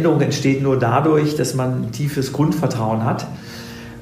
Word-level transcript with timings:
Veränderung 0.00 0.22
entsteht 0.22 0.62
nur 0.62 0.78
dadurch, 0.78 1.36
dass 1.36 1.54
man 1.54 1.82
ein 1.82 1.92
tiefes 1.92 2.32
Grundvertrauen 2.32 3.04
hat 3.04 3.26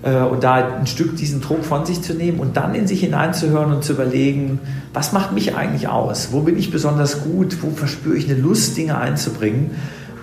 äh, 0.04 0.20
und 0.20 0.44
da 0.44 0.76
ein 0.76 0.86
Stück 0.86 1.16
diesen 1.16 1.40
Druck 1.40 1.64
von 1.64 1.86
sich 1.86 2.02
zu 2.02 2.14
nehmen 2.14 2.38
und 2.38 2.56
dann 2.56 2.76
in 2.76 2.86
sich 2.86 3.00
hineinzuhören 3.00 3.72
und 3.72 3.82
zu 3.82 3.94
überlegen, 3.94 4.60
was 4.92 5.12
macht 5.12 5.32
mich 5.32 5.56
eigentlich 5.56 5.88
aus? 5.88 6.28
Wo 6.30 6.42
bin 6.42 6.56
ich 6.56 6.70
besonders 6.70 7.24
gut? 7.24 7.60
Wo 7.62 7.70
verspüre 7.70 8.16
ich 8.16 8.30
eine 8.30 8.38
Lust, 8.38 8.76
Dinge 8.76 8.96
einzubringen? 8.96 9.72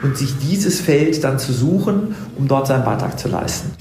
Und 0.01 0.17
sich 0.17 0.37
dieses 0.37 0.79
Feld 0.79 1.21
dann 1.25 1.39
zu 1.39 1.51
suchen, 1.51 2.15
um 2.37 2.47
dort 2.47 2.67
seinen 2.67 2.85
Beitrag 2.85 3.19
zu 3.19 3.27
leisten. 3.27 3.71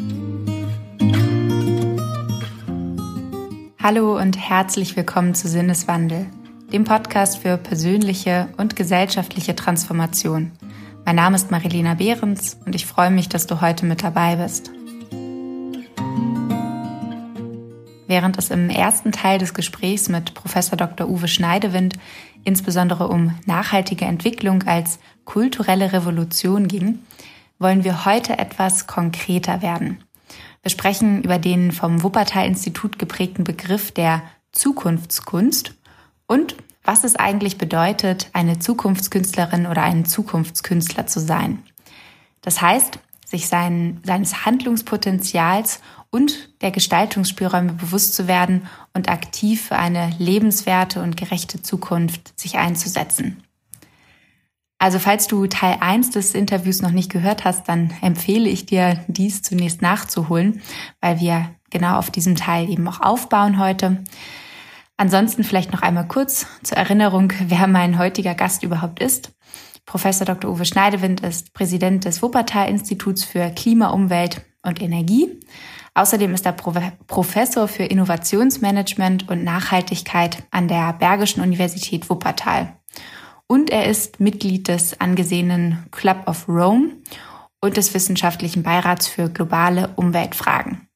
Hallo 3.81 4.19
und 4.19 4.37
herzlich 4.37 4.97
willkommen 4.97 5.35
zu 5.35 5.47
Sinneswandel, 5.47 6.27
dem 6.73 6.83
Podcast 6.83 7.39
für 7.39 7.57
persönliche 7.57 8.49
und 8.57 8.75
gesellschaftliche 8.75 9.55
Transformation. 9.55 10.51
Mein 11.07 11.17
Name 11.17 11.37
ist 11.37 11.51
Marilena 11.51 11.95
Behrens 11.95 12.57
und 12.65 12.75
ich 12.75 12.87
freue 12.87 13.11
mich, 13.11 13.29
dass 13.29 13.47
du 13.47 13.61
heute 13.61 13.85
mit 13.85 14.03
dabei 14.03 14.37
bist. 14.37 14.71
Während 18.07 18.39
es 18.39 18.51
im 18.51 18.71
ersten 18.71 19.13
Teil 19.13 19.39
des 19.39 19.53
Gesprächs 19.53 20.09
mit 20.09 20.33
Professor 20.33 20.79
Dr. 20.79 21.07
Uwe 21.09 21.29
Schneidewind 21.29 21.99
insbesondere 22.43 23.09
um 23.09 23.39
nachhaltige 23.45 24.07
Entwicklung 24.07 24.63
als 24.63 24.99
kulturelle 25.27 25.93
Revolution 25.93 26.69
ging, 26.69 27.01
wollen 27.59 27.85
wir 27.85 28.07
heute 28.07 28.39
etwas 28.39 28.87
konkreter 28.87 29.61
werden. 29.61 30.03
Wir 30.63 30.71
sprechen 30.71 31.23
über 31.23 31.39
den 31.39 31.73
vom 31.73 32.03
Wuppertal-Institut 32.03 32.99
geprägten 32.99 33.45
Begriff 33.45 33.93
der 33.93 34.23
Zukunftskunst 34.53 35.75
und 36.27 36.57
was 36.85 37.03
es 37.03 37.17
eigentlich 37.17 37.59
bedeutet, 37.59 38.29
eine 38.35 38.59
Zukunftskünstlerin 38.59 39.67
oder 39.67 39.83
ein 39.83 40.05
Zukunftskünstler 40.05 41.07
zu 41.07 41.19
sein. 41.19 41.63
Das 42.43 42.61
heißt, 42.61 42.99
sich 43.25 43.49
sein, 43.49 44.01
seines 44.05 44.45
Handlungspotenzials 44.45 45.81
und 46.11 46.51
der 46.61 46.71
Gestaltungsspielräume 46.71 47.73
bewusst 47.73 48.15
zu 48.15 48.29
werden 48.29 48.69
und 48.93 49.09
aktiv 49.09 49.67
für 49.67 49.77
eine 49.77 50.13
lebenswerte 50.19 51.03
und 51.03 51.17
gerechte 51.17 51.63
Zukunft 51.63 52.39
sich 52.39 52.59
einzusetzen. 52.59 53.43
Also 54.79 54.99
falls 54.99 55.27
du 55.27 55.47
Teil 55.47 55.79
1 55.81 56.11
des 56.11 56.35
Interviews 56.35 56.83
noch 56.83 56.91
nicht 56.91 57.11
gehört 57.11 57.45
hast, 57.45 57.69
dann 57.69 57.93
empfehle 58.03 58.49
ich 58.49 58.67
dir, 58.67 59.03
dies 59.09 59.41
zunächst 59.41 59.81
nachzuholen, 59.81 60.61
weil 61.01 61.21
wir 61.21 61.51
genau 61.71 61.97
auf 61.97 62.11
diesem 62.11 62.37
Teil 62.37 62.69
eben 62.69 62.87
auch 62.87 63.01
aufbauen 63.01 63.59
heute. 63.59 64.05
Ansonsten 64.97 65.45
vielleicht 65.45 65.73
noch 65.73 65.83
einmal 65.83 66.07
kurz 66.07 66.47
zur 66.63 66.79
Erinnerung, 66.79 67.33
wer 67.47 67.67
mein 67.67 67.99
heutiger 67.99 68.35
Gast 68.35 68.63
überhaupt 68.63 69.01
ist. 69.01 69.33
Professor 69.87 70.25
Dr. 70.25 70.51
Uwe 70.51 70.65
Schneidewind 70.65 71.21
ist 71.21 71.53
Präsident 71.53 72.05
des 72.05 72.23
Wuppertal-Instituts 72.23 73.25
für 73.25 73.51
Klima, 73.51 73.89
Umwelt 73.91 74.43
und 74.63 74.81
Energie. 74.81 75.41
Außerdem 75.95 76.35
ist 76.35 76.47
er 76.47 76.53
Professor 76.53 77.69
für 77.69 77.85
Innovationsmanagement 77.85 79.29
und 79.29 79.45
Nachhaltigkeit 79.45 80.45
an 80.51 80.69
der 80.69 80.93
Bergischen 80.95 81.43
Universität 81.43 82.09
Wuppertal 82.09 82.77
und 83.47 83.71
er 83.71 83.87
ist 83.87 84.21
Mitglied 84.21 84.69
des 84.69 85.01
angesehenen 85.01 85.87
Club 85.91 86.27
of 86.27 86.49
Rome 86.49 86.97
und 87.61 87.77
des 87.77 87.95
Wissenschaftlichen 87.95 88.63
Beirats 88.63 89.07
für 89.07 89.29
globale 89.29 89.93
Umweltfragen. 89.97 90.89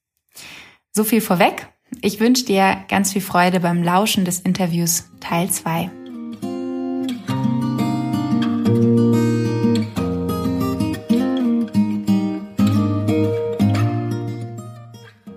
So 0.91 1.03
viel 1.03 1.21
vorweg. 1.21 1.67
Ich 2.01 2.19
wünsche 2.19 2.45
dir 2.45 2.77
ganz 2.87 3.11
viel 3.11 3.21
Freude 3.21 3.59
beim 3.59 3.83
Lauschen 3.83 4.23
des 4.23 4.39
Interviews 4.39 5.09
Teil 5.19 5.49
2. 5.49 5.91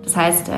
Das 0.03 0.15
heißt, 0.15 0.49
äh, 0.49 0.53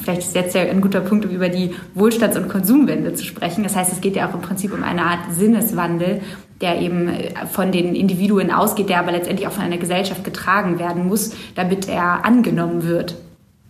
vielleicht 0.00 0.20
ist 0.20 0.34
jetzt 0.34 0.54
ja 0.54 0.62
ein 0.62 0.82
guter 0.82 1.00
Punkt, 1.00 1.24
um 1.24 1.30
über 1.32 1.48
die 1.48 1.74
Wohlstands- 1.94 2.36
und 2.36 2.48
Konsumwende 2.48 3.14
zu 3.14 3.24
sprechen. 3.24 3.64
Das 3.64 3.74
heißt, 3.74 3.90
es 3.90 4.00
geht 4.02 4.16
ja 4.16 4.28
auch 4.28 4.34
im 4.34 4.42
Prinzip 4.42 4.72
um 4.72 4.82
eine 4.82 5.02
Art 5.02 5.32
Sinneswandel, 5.32 6.20
der 6.60 6.80
eben 6.80 7.08
äh, 7.08 7.46
von 7.46 7.72
den 7.72 7.94
Individuen 7.94 8.50
ausgeht, 8.50 8.90
der 8.90 8.98
aber 8.98 9.12
letztendlich 9.12 9.48
auch 9.48 9.52
von 9.52 9.64
einer 9.64 9.78
Gesellschaft 9.78 10.24
getragen 10.24 10.78
werden 10.78 11.08
muss, 11.08 11.34
damit 11.54 11.88
er 11.88 12.24
angenommen 12.26 12.84
wird 12.84 13.16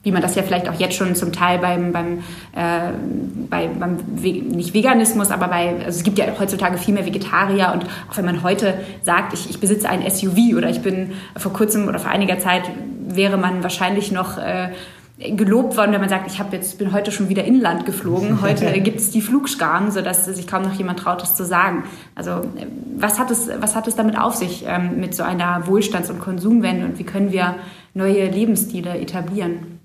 wie 0.08 0.12
man 0.12 0.22
das 0.22 0.36
ja 0.36 0.42
vielleicht 0.42 0.70
auch 0.70 0.80
jetzt 0.80 0.94
schon 0.94 1.14
zum 1.14 1.32
Teil 1.32 1.58
beim, 1.58 1.92
beim, 1.92 2.20
äh, 2.56 2.92
bei, 3.50 3.68
beim 3.68 3.98
nicht 4.16 4.72
Veganismus, 4.72 5.30
aber 5.30 5.48
bei, 5.48 5.74
also 5.84 5.98
es 5.98 6.02
gibt 6.02 6.18
ja 6.18 6.24
heutzutage 6.40 6.78
viel 6.78 6.94
mehr 6.94 7.04
Vegetarier 7.04 7.72
und 7.74 7.84
auch 8.10 8.16
wenn 8.16 8.24
man 8.24 8.42
heute 8.42 8.72
sagt, 9.02 9.34
ich, 9.34 9.50
ich 9.50 9.60
besitze 9.60 9.86
ein 9.86 10.08
SUV 10.10 10.56
oder 10.56 10.70
ich 10.70 10.80
bin 10.80 11.12
vor 11.36 11.52
kurzem 11.52 11.88
oder 11.88 11.98
vor 11.98 12.10
einiger 12.10 12.38
Zeit 12.38 12.62
wäre 13.06 13.36
man 13.36 13.62
wahrscheinlich 13.62 14.10
noch 14.10 14.38
äh, 14.38 14.70
gelobt 15.18 15.76
worden, 15.76 15.92
wenn 15.92 16.00
man 16.00 16.08
sagt, 16.08 16.30
ich 16.30 16.38
habe 16.38 16.56
jetzt 16.56 16.78
bin 16.78 16.92
heute 16.92 17.12
schon 17.12 17.28
wieder 17.28 17.44
inland 17.44 17.84
geflogen. 17.84 18.40
Heute 18.42 18.80
gibt 18.80 19.00
es 19.00 19.10
die 19.10 19.20
Flugscharen, 19.20 19.90
sodass 19.90 20.24
sich 20.24 20.46
kaum 20.46 20.62
noch 20.62 20.74
jemand 20.74 21.00
traut, 21.00 21.20
das 21.20 21.34
zu 21.34 21.44
sagen. 21.44 21.84
Also 22.14 22.42
was 22.96 23.18
hat 23.18 23.30
es, 23.30 23.50
was 23.60 23.74
hat 23.74 23.88
es 23.88 23.96
damit 23.96 24.16
auf 24.16 24.36
sich 24.36 24.64
ähm, 24.66 25.00
mit 25.00 25.14
so 25.14 25.22
einer 25.24 25.66
Wohlstands- 25.66 26.08
und 26.08 26.20
Konsumwende 26.20 26.86
und 26.86 26.98
wie 26.98 27.04
können 27.04 27.32
wir 27.32 27.56
neue 27.94 28.30
Lebensstile 28.30 28.96
etablieren? 28.98 29.77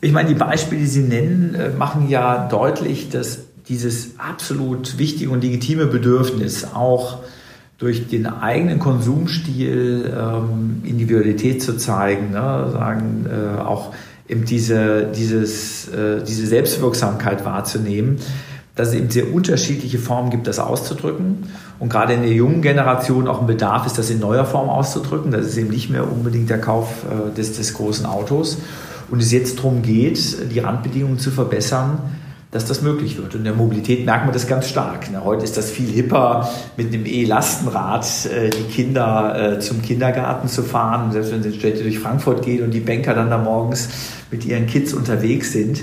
Ich 0.00 0.12
meine, 0.12 0.28
die 0.28 0.34
Beispiele, 0.34 0.80
die 0.80 0.86
Sie 0.86 1.02
nennen, 1.02 1.54
äh, 1.54 1.70
machen 1.70 2.08
ja 2.08 2.48
deutlich, 2.48 3.10
dass 3.10 3.40
dieses 3.68 4.18
absolut 4.18 4.98
wichtige 4.98 5.30
und 5.30 5.42
legitime 5.42 5.86
Bedürfnis 5.86 6.64
auch 6.74 7.18
durch 7.78 8.08
den 8.08 8.26
eigenen 8.26 8.78
Konsumstil 8.78 10.12
ähm, 10.14 10.82
Individualität 10.84 11.62
zu 11.62 11.76
zeigen, 11.76 12.32
ne, 12.32 12.68
sagen 12.72 13.26
äh, 13.26 13.60
auch 13.60 13.94
eben 14.28 14.44
diese, 14.44 15.06
dieses, 15.14 15.88
äh, 15.88 16.22
diese 16.22 16.46
Selbstwirksamkeit 16.46 17.44
wahrzunehmen, 17.44 18.18
dass 18.74 18.88
es 18.88 18.94
eben 18.94 19.10
sehr 19.10 19.32
unterschiedliche 19.32 19.98
Formen 19.98 20.30
gibt, 20.30 20.46
das 20.46 20.58
auszudrücken. 20.58 21.44
Und 21.78 21.88
gerade 21.88 22.12
in 22.12 22.22
der 22.22 22.32
jungen 22.32 22.62
Generation 22.62 23.28
auch 23.28 23.40
ein 23.40 23.46
Bedarf 23.46 23.86
ist, 23.86 23.98
das 23.98 24.10
in 24.10 24.20
neuer 24.20 24.44
Form 24.44 24.68
auszudrücken. 24.68 25.30
Das 25.30 25.46
ist 25.46 25.56
eben 25.56 25.70
nicht 25.70 25.90
mehr 25.90 26.10
unbedingt 26.10 26.50
der 26.50 26.60
Kauf 26.60 27.04
äh, 27.04 27.34
des, 27.34 27.56
des 27.56 27.74
großen 27.74 28.04
Autos. 28.04 28.58
Und 29.10 29.20
es 29.20 29.32
jetzt 29.32 29.58
darum 29.58 29.82
geht, 29.82 30.52
die 30.52 30.58
Randbedingungen 30.60 31.18
zu 31.18 31.30
verbessern, 31.30 31.98
dass 32.50 32.64
das 32.64 32.82
möglich 32.82 33.16
wird. 33.16 33.34
Und 33.34 33.40
in 33.40 33.44
der 33.44 33.54
Mobilität 33.54 34.04
merkt 34.04 34.24
man 34.24 34.32
das 34.32 34.46
ganz 34.46 34.68
stark. 34.68 35.08
Heute 35.24 35.44
ist 35.44 35.56
das 35.56 35.70
viel 35.70 35.88
hipper, 35.88 36.48
mit 36.76 36.92
einem 36.92 37.06
E-Lastenrad 37.06 38.26
äh, 38.26 38.50
die 38.50 38.64
Kinder 38.64 39.54
äh, 39.56 39.60
zum 39.60 39.82
Kindergarten 39.82 40.48
zu 40.48 40.62
fahren. 40.62 41.12
Selbst 41.12 41.32
wenn 41.32 41.42
sie 41.42 41.50
in 41.50 41.54
Städte 41.54 41.82
durch 41.82 41.98
Frankfurt 41.98 42.44
gehen 42.44 42.64
und 42.64 42.72
die 42.72 42.80
Banker 42.80 43.14
dann 43.14 43.30
da 43.30 43.38
morgens 43.38 43.88
mit 44.30 44.44
ihren 44.44 44.66
Kids 44.66 44.92
unterwegs 44.92 45.52
sind. 45.52 45.82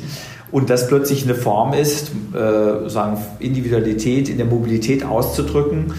Und 0.52 0.70
das 0.70 0.88
plötzlich 0.88 1.24
eine 1.24 1.36
Form 1.36 1.74
ist, 1.74 2.12
äh, 2.34 2.90
sagen 2.90 3.18
Individualität 3.40 4.30
in 4.30 4.38
der 4.38 4.46
Mobilität 4.46 5.06
auszudrücken, 5.06 5.94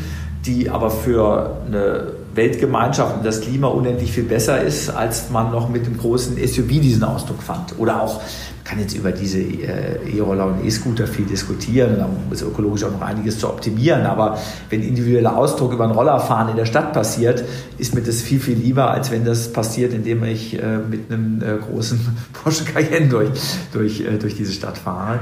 die 0.45 0.71
aber 0.71 0.91
für 0.91 1.63
eine 1.67 2.18
Weltgemeinschaft 2.39 3.19
und 3.19 3.27
das 3.27 3.43
Klima 3.43 3.67
unendlich 3.67 4.13
viel 4.13 4.25
besser 4.25 4.63
ist, 4.63 4.89
als 4.89 5.29
man 5.29 5.51
noch 5.51 5.69
mit 5.69 5.85
dem 5.85 5.99
großen 5.99 6.37
SUV 6.37 6.69
diesen 6.69 7.05
Ausdruck 7.05 7.43
fand. 7.43 7.79
Oder 7.79 8.01
auch, 8.01 8.15
man 8.15 8.65
kann 8.65 8.79
jetzt 8.79 8.95
über 8.95 9.13
diese 9.13 9.41
äh, 9.41 10.17
E-Roller 10.17 10.47
und 10.47 10.65
E-Scooter 10.65 11.07
viel 11.07 11.27
diskutieren, 11.27 11.97
da 11.99 12.09
ist 12.33 12.43
ökologisch 12.43 12.85
auch 12.85 12.93
noch 12.93 13.03
einiges 13.03 13.39
zu 13.39 13.49
optimieren, 13.49 14.07
aber 14.07 14.39
wenn 14.71 14.83
individueller 14.83 15.37
Ausdruck 15.37 15.73
über 15.73 15.85
ein 15.85 15.91
Rollerfahren 15.91 16.49
in 16.51 16.57
der 16.57 16.67
Stadt 16.67 16.93
passiert, 16.93 17.45
ist 17.77 17.95
mir 17.95 18.03
das 18.03 18.23
viel, 18.23 18.41
viel 18.41 18.57
lieber, 18.57 18.91
als 18.91 19.11
wenn 19.11 19.25
das 19.25 19.53
passiert, 19.53 19.93
indem 19.93 20.25
ich 20.25 20.59
äh, 20.59 20.79
mit 20.79 21.11
einem 21.11 21.43
äh, 21.43 21.59
großen 21.59 22.01
Porsche 22.33 22.65
Cayenne 22.65 23.09
durch, 23.09 23.31
durch, 23.73 24.05
durch 24.21 24.37
diese 24.37 24.53
Stadt 24.53 24.79
fahre. 24.79 25.21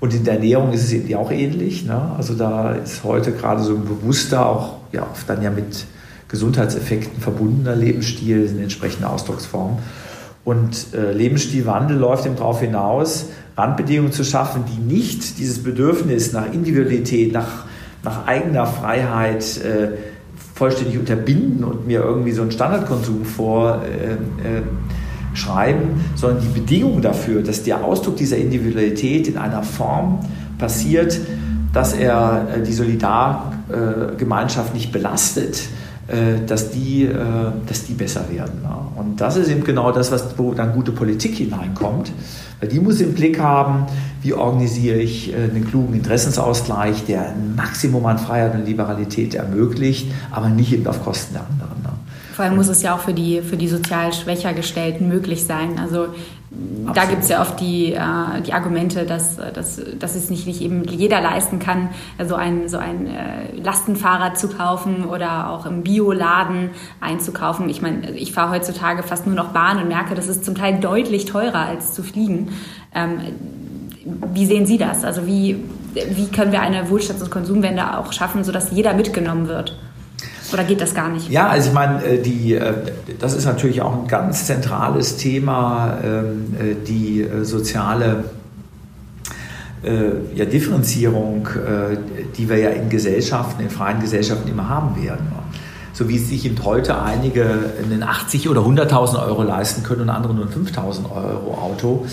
Und 0.00 0.14
in 0.14 0.24
der 0.24 0.34
Ernährung 0.34 0.72
ist 0.72 0.84
es 0.84 0.92
eben 0.92 1.12
auch 1.16 1.30
ähnlich. 1.30 1.84
Ne? 1.84 2.00
Also 2.16 2.34
da 2.34 2.72
ist 2.72 3.02
heute 3.02 3.32
gerade 3.32 3.62
so 3.62 3.74
ein 3.74 3.84
bewusster, 3.84 4.46
auch 4.46 4.76
ja, 4.92 5.02
oft 5.02 5.28
dann 5.28 5.42
ja 5.42 5.50
mit 5.50 5.86
Gesundheitseffekten 6.28 7.20
verbundener 7.20 7.74
Lebensstil 7.74 8.46
in 8.46 8.60
entsprechender 8.60 9.10
Ausdrucksform. 9.10 9.78
Und 10.44 10.94
äh, 10.94 11.12
Lebensstilwandel 11.12 11.96
läuft 11.96 12.26
eben 12.26 12.36
darauf 12.36 12.60
hinaus, 12.60 13.26
Randbedingungen 13.56 14.12
zu 14.12 14.22
schaffen, 14.24 14.64
die 14.66 14.80
nicht 14.80 15.38
dieses 15.38 15.62
Bedürfnis 15.62 16.32
nach 16.32 16.52
Individualität, 16.52 17.32
nach, 17.32 17.64
nach 18.02 18.26
eigener 18.26 18.66
Freiheit 18.66 19.44
äh, 19.58 19.92
vollständig 20.54 20.98
unterbinden 20.98 21.64
und 21.64 21.86
mir 21.86 22.00
irgendwie 22.00 22.32
so 22.32 22.42
einen 22.42 22.50
Standardkonsum 22.50 23.24
vorschreiben, 23.24 23.86
äh, 24.44 24.56
äh, 24.56 24.62
sondern 26.16 26.42
die 26.42 26.60
Bedingung 26.60 27.00
dafür, 27.02 27.42
dass 27.42 27.62
der 27.62 27.84
Ausdruck 27.84 28.16
dieser 28.16 28.38
Individualität 28.38 29.28
in 29.28 29.38
einer 29.38 29.62
Form 29.62 30.20
passiert, 30.58 31.20
dass 31.72 31.92
er 31.92 32.48
äh, 32.56 32.62
die 32.62 32.72
Solidargemeinschaft 32.72 34.74
nicht 34.74 34.90
belastet, 34.92 35.60
dass 36.46 36.70
die, 36.70 37.04
äh, 37.04 37.14
dass 37.66 37.84
die 37.84 37.92
besser 37.92 38.24
werden. 38.30 38.66
Und 38.96 39.20
das 39.20 39.36
ist 39.36 39.48
eben 39.48 39.64
genau 39.64 39.92
das, 39.92 40.10
was, 40.10 40.38
wo 40.38 40.54
dann 40.54 40.72
gute 40.72 40.92
Politik 40.92 41.36
hineinkommt. 41.36 42.12
Weil 42.60 42.68
die 42.68 42.80
muss 42.80 43.00
im 43.00 43.14
Blick 43.14 43.38
haben, 43.38 43.86
wie 44.22 44.32
organisiere 44.32 44.98
ich 44.98 45.32
äh, 45.32 45.36
einen 45.36 45.66
klugen 45.68 45.94
Interessensausgleich, 45.94 47.04
der 47.04 47.28
ein 47.28 47.54
Maximum 47.56 48.04
an 48.06 48.18
Freiheit 48.18 48.54
und 48.54 48.64
Liberalität 48.64 49.34
ermöglicht, 49.34 50.10
aber 50.30 50.48
nicht 50.48 50.72
eben 50.72 50.86
auf 50.86 51.04
Kosten 51.04 51.34
der 51.34 51.42
anderen. 51.42 51.78
Vor 52.38 52.44
allem 52.44 52.54
muss 52.54 52.68
es 52.68 52.82
ja 52.82 52.94
auch 52.94 53.00
für 53.00 53.14
die, 53.14 53.42
für 53.42 53.56
die 53.56 53.66
sozial 53.66 54.12
schwächer 54.12 54.52
Gestellten 54.52 55.08
möglich 55.08 55.44
sein. 55.44 55.76
Also 55.76 56.06
Absolut. 56.58 56.96
da 56.96 57.04
gibt 57.04 57.22
es 57.22 57.28
ja 57.28 57.40
oft 57.40 57.60
die, 57.60 57.92
äh, 57.92 58.42
die 58.44 58.52
Argumente, 58.52 59.04
dass, 59.04 59.36
dass, 59.36 59.80
dass 59.98 60.14
es 60.16 60.28
nicht, 60.28 60.46
nicht 60.46 60.60
eben 60.60 60.82
jeder 60.84 61.20
leisten 61.20 61.60
kann, 61.60 61.90
so 62.26 62.34
ein, 62.34 62.68
so 62.68 62.78
ein 62.78 63.06
äh, 63.06 63.56
Lastenfahrrad 63.62 64.36
zu 64.36 64.48
kaufen 64.48 65.04
oder 65.04 65.50
auch 65.50 65.66
im 65.66 65.82
Bioladen 65.84 66.70
einzukaufen. 67.00 67.68
Ich 67.68 67.80
meine, 67.80 68.10
ich 68.10 68.32
fahre 68.32 68.50
heutzutage 68.50 69.04
fast 69.04 69.26
nur 69.26 69.36
noch 69.36 69.52
Bahn 69.52 69.78
und 69.80 69.86
merke, 69.86 70.16
das 70.16 70.26
ist 70.26 70.44
zum 70.44 70.56
Teil 70.56 70.80
deutlich 70.80 71.26
teurer 71.26 71.66
als 71.66 71.92
zu 71.92 72.02
fliegen. 72.02 72.48
Ähm, 72.92 73.20
wie 74.32 74.46
sehen 74.46 74.66
Sie 74.66 74.78
das? 74.78 75.04
Also 75.04 75.26
wie, 75.26 75.62
wie 75.94 76.26
können 76.26 76.50
wir 76.50 76.60
eine 76.60 76.90
Wohlstands- 76.90 77.22
und 77.22 77.30
Konsumwende 77.30 77.98
auch 77.98 78.12
schaffen, 78.12 78.42
sodass 78.42 78.72
jeder 78.72 78.94
mitgenommen 78.94 79.46
wird? 79.46 79.78
Oder 80.52 80.64
geht 80.64 80.80
das 80.80 80.94
gar 80.94 81.08
nicht? 81.08 81.30
Ja, 81.30 81.48
also 81.48 81.68
ich 81.68 81.74
meine, 81.74 82.02
äh, 82.04 82.22
die, 82.22 82.54
äh, 82.54 82.74
das 83.18 83.34
ist 83.34 83.44
natürlich 83.44 83.82
auch 83.82 84.02
ein 84.02 84.08
ganz 84.08 84.46
zentrales 84.46 85.16
Thema, 85.16 85.98
ähm, 86.02 86.54
äh, 86.58 86.74
die 86.86 87.26
soziale 87.42 88.24
ja, 90.34 90.44
Differenzierung, 90.44 91.46
die 92.36 92.48
wir 92.48 92.58
ja 92.58 92.70
in 92.70 92.88
Gesellschaften, 92.88 93.62
in 93.62 93.70
freien 93.70 94.00
Gesellschaften 94.00 94.48
immer 94.48 94.68
haben 94.68 95.00
werden. 95.00 95.28
So 95.92 96.08
wie 96.08 96.18
sich 96.18 96.50
heute 96.64 97.00
einige 97.00 97.44
einen 97.84 98.02
80 98.02 98.48
oder 98.48 98.62
100.000 98.62 99.24
Euro 99.24 99.44
leisten 99.44 99.84
können 99.84 100.00
und 100.00 100.10
andere 100.10 100.34
nur 100.34 100.46
ein 100.46 100.50
5.000 100.50 101.08
Euro 101.14 101.54
Auto 101.54 102.04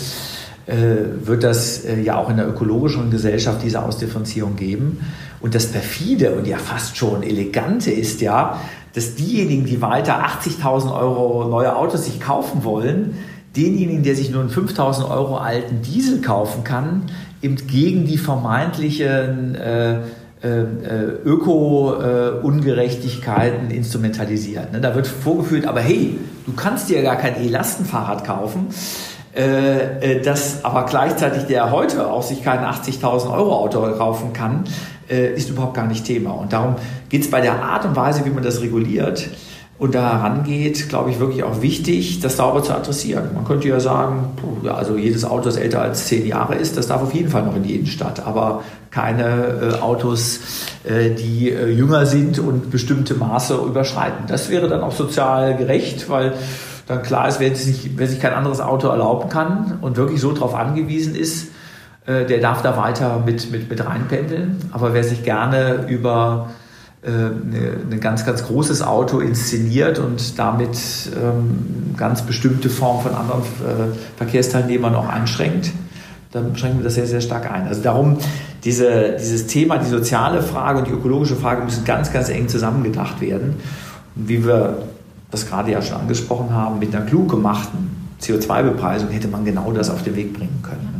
wird 0.66 1.44
das 1.44 1.84
äh, 1.84 2.00
ja 2.00 2.16
auch 2.16 2.28
in 2.28 2.38
der 2.38 2.48
ökologischen 2.48 3.08
Gesellschaft 3.10 3.62
diese 3.62 3.82
Ausdifferenzierung 3.82 4.56
geben. 4.56 4.98
Und 5.40 5.54
das 5.54 5.66
perfide 5.66 6.32
und 6.32 6.46
ja 6.46 6.58
fast 6.58 6.96
schon 6.96 7.22
elegante 7.22 7.92
ist 7.92 8.20
ja, 8.20 8.60
dass 8.92 9.14
diejenigen, 9.14 9.64
die 9.64 9.80
weiter 9.80 10.24
80.000 10.24 10.92
Euro 10.92 11.48
neue 11.48 11.76
Autos 11.76 12.06
sich 12.06 12.20
kaufen 12.20 12.64
wollen, 12.64 13.14
denjenigen, 13.56 14.02
der 14.02 14.16
sich 14.16 14.30
nur 14.30 14.40
einen 14.40 14.50
5.000 14.50 15.08
Euro 15.08 15.36
alten 15.36 15.82
Diesel 15.82 16.20
kaufen 16.20 16.64
kann, 16.64 17.02
eben 17.42 17.54
gegen 17.68 18.06
die 18.06 18.18
vermeintlichen 18.18 19.54
äh, 19.54 20.00
äh, 20.42 20.64
Öko-Ungerechtigkeiten 21.24 23.70
äh, 23.70 23.76
instrumentalisiert. 23.76 24.72
Ne? 24.72 24.80
Da 24.80 24.94
wird 24.94 25.06
vorgeführt, 25.06 25.66
aber 25.66 25.80
hey, 25.80 26.18
du 26.44 26.52
kannst 26.54 26.88
dir 26.88 27.02
gar 27.02 27.16
kein 27.16 27.40
E-Lastenfahrrad 27.42 28.24
kaufen 28.24 28.68
äh, 29.36 30.14
äh, 30.14 30.22
dass 30.22 30.64
aber 30.64 30.86
gleichzeitig 30.86 31.44
der 31.44 31.70
heute 31.70 32.10
auch 32.10 32.22
sich 32.22 32.42
kein 32.42 32.60
80.000 32.60 33.32
Euro 33.32 33.54
Auto 33.56 33.80
kaufen 33.92 34.32
kann, 34.32 34.64
äh, 35.08 35.34
ist 35.34 35.50
überhaupt 35.50 35.74
gar 35.74 35.86
nicht 35.86 36.04
Thema. 36.04 36.30
Und 36.32 36.52
darum 36.52 36.76
geht 37.08 37.22
es 37.22 37.30
bei 37.30 37.40
der 37.40 37.62
Art 37.62 37.84
und 37.84 37.94
Weise, 37.96 38.24
wie 38.24 38.30
man 38.30 38.42
das 38.42 38.60
reguliert 38.62 39.28
und 39.78 39.94
da 39.94 40.22
herangeht, 40.22 40.88
glaube 40.88 41.10
ich, 41.10 41.18
wirklich 41.18 41.42
auch 41.42 41.60
wichtig, 41.60 42.20
das 42.20 42.38
sauber 42.38 42.62
zu 42.62 42.72
adressieren. 42.72 43.30
Man 43.34 43.44
könnte 43.44 43.68
ja 43.68 43.78
sagen, 43.78 44.30
puh, 44.36 44.68
also 44.70 44.96
jedes 44.96 45.24
Auto, 45.24 45.44
das 45.44 45.56
älter 45.56 45.82
als 45.82 46.06
zehn 46.06 46.26
Jahre 46.26 46.54
ist, 46.54 46.78
das 46.78 46.86
darf 46.86 47.02
auf 47.02 47.14
jeden 47.14 47.28
Fall 47.28 47.42
noch 47.42 47.54
in 47.54 47.62
die 47.62 47.74
Innenstadt, 47.74 48.26
aber 48.26 48.62
keine 48.90 49.74
äh, 49.76 49.80
Autos, 49.82 50.40
äh, 50.84 51.10
die 51.10 51.50
äh, 51.50 51.68
jünger 51.68 52.06
sind 52.06 52.38
und 52.38 52.70
bestimmte 52.70 53.14
Maße 53.14 53.54
überschreiten. 53.54 54.24
Das 54.28 54.48
wäre 54.48 54.68
dann 54.68 54.80
auch 54.80 54.92
sozial 54.92 55.56
gerecht, 55.56 56.08
weil 56.08 56.32
dann 56.86 57.02
klar 57.02 57.28
ist, 57.28 57.40
wer 57.40 57.54
sich, 57.54 57.90
wer 57.96 58.06
sich 58.06 58.20
kein 58.20 58.32
anderes 58.32 58.60
Auto 58.60 58.88
erlauben 58.88 59.28
kann 59.28 59.78
und 59.80 59.96
wirklich 59.96 60.20
so 60.20 60.32
darauf 60.32 60.54
angewiesen 60.54 61.14
ist, 61.14 61.48
äh, 62.06 62.24
der 62.24 62.38
darf 62.38 62.62
da 62.62 62.76
weiter 62.76 63.22
mit, 63.24 63.50
mit, 63.50 63.68
mit 63.68 63.84
reinpendeln. 63.84 64.58
Aber 64.72 64.94
wer 64.94 65.02
sich 65.02 65.24
gerne 65.24 65.86
über 65.88 66.50
äh, 67.02 67.10
ein 67.10 68.00
ganz, 68.00 68.24
ganz 68.24 68.46
großes 68.46 68.82
Auto 68.82 69.18
inszeniert 69.18 69.98
und 69.98 70.38
damit 70.38 70.78
ähm, 71.16 71.94
ganz 71.96 72.22
bestimmte 72.22 72.70
Formen 72.70 73.02
von 73.02 73.14
anderen 73.14 73.42
äh, 73.42 73.96
Verkehrsteilnehmern 74.16 74.94
auch 74.94 75.08
einschränkt, 75.08 75.72
dann 76.30 76.56
schränken 76.56 76.80
wir 76.80 76.84
das 76.84 76.94
sehr, 76.94 77.06
sehr 77.06 77.20
stark 77.20 77.50
ein. 77.50 77.66
Also 77.66 77.82
darum, 77.82 78.18
diese, 78.64 79.16
dieses 79.18 79.46
Thema, 79.46 79.78
die 79.78 79.88
soziale 79.88 80.42
Frage 80.42 80.80
und 80.80 80.88
die 80.88 80.92
ökologische 80.92 81.36
Frage 81.36 81.62
müssen 81.62 81.84
ganz, 81.84 82.12
ganz 82.12 82.28
eng 82.28 82.48
zusammengedacht 82.48 83.20
werden. 83.20 83.56
Und 84.14 84.28
wie 84.28 84.44
wir 84.44 84.78
das 85.30 85.48
gerade 85.48 85.72
ja 85.72 85.82
schon 85.82 85.98
angesprochen 85.98 86.50
haben, 86.50 86.78
mit 86.78 86.94
einer 86.94 87.04
klug 87.04 87.30
gemachten 87.30 87.96
CO2-Bepreisung 88.20 89.10
hätte 89.10 89.28
man 89.28 89.44
genau 89.44 89.72
das 89.72 89.90
auf 89.90 90.02
den 90.02 90.16
Weg 90.16 90.32
bringen 90.32 90.60
können. 90.62 90.96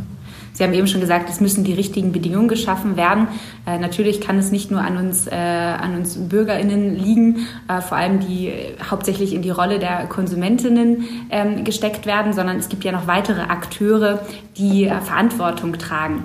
Sie 0.53 0.63
haben 0.63 0.73
eben 0.73 0.87
schon 0.87 1.01
gesagt, 1.01 1.29
es 1.29 1.39
müssen 1.39 1.63
die 1.63 1.73
richtigen 1.73 2.11
Bedingungen 2.11 2.47
geschaffen 2.47 2.97
werden. 2.97 3.27
Äh, 3.67 3.77
natürlich 3.77 4.21
kann 4.21 4.39
es 4.39 4.51
nicht 4.51 4.71
nur 4.71 4.81
an 4.81 4.97
uns, 4.97 5.27
äh, 5.27 5.35
an 5.35 5.95
uns 5.95 6.17
BürgerInnen 6.17 6.95
liegen, 6.95 7.47
äh, 7.67 7.79
vor 7.79 7.95
allem 7.95 8.21
die 8.21 8.47
äh, 8.47 8.75
hauptsächlich 8.89 9.35
in 9.35 9.43
die 9.43 9.51
Rolle 9.51 9.77
der 9.77 10.07
Konsumentinnen 10.07 11.03
ähm, 11.29 11.63
gesteckt 11.63 12.07
werden, 12.07 12.33
sondern 12.33 12.57
es 12.57 12.69
gibt 12.69 12.83
ja 12.83 12.91
noch 12.91 13.05
weitere 13.05 13.41
Akteure, 13.41 14.19
die 14.57 14.85
äh, 14.85 14.99
Verantwortung 14.99 15.73
tragen. 15.73 16.23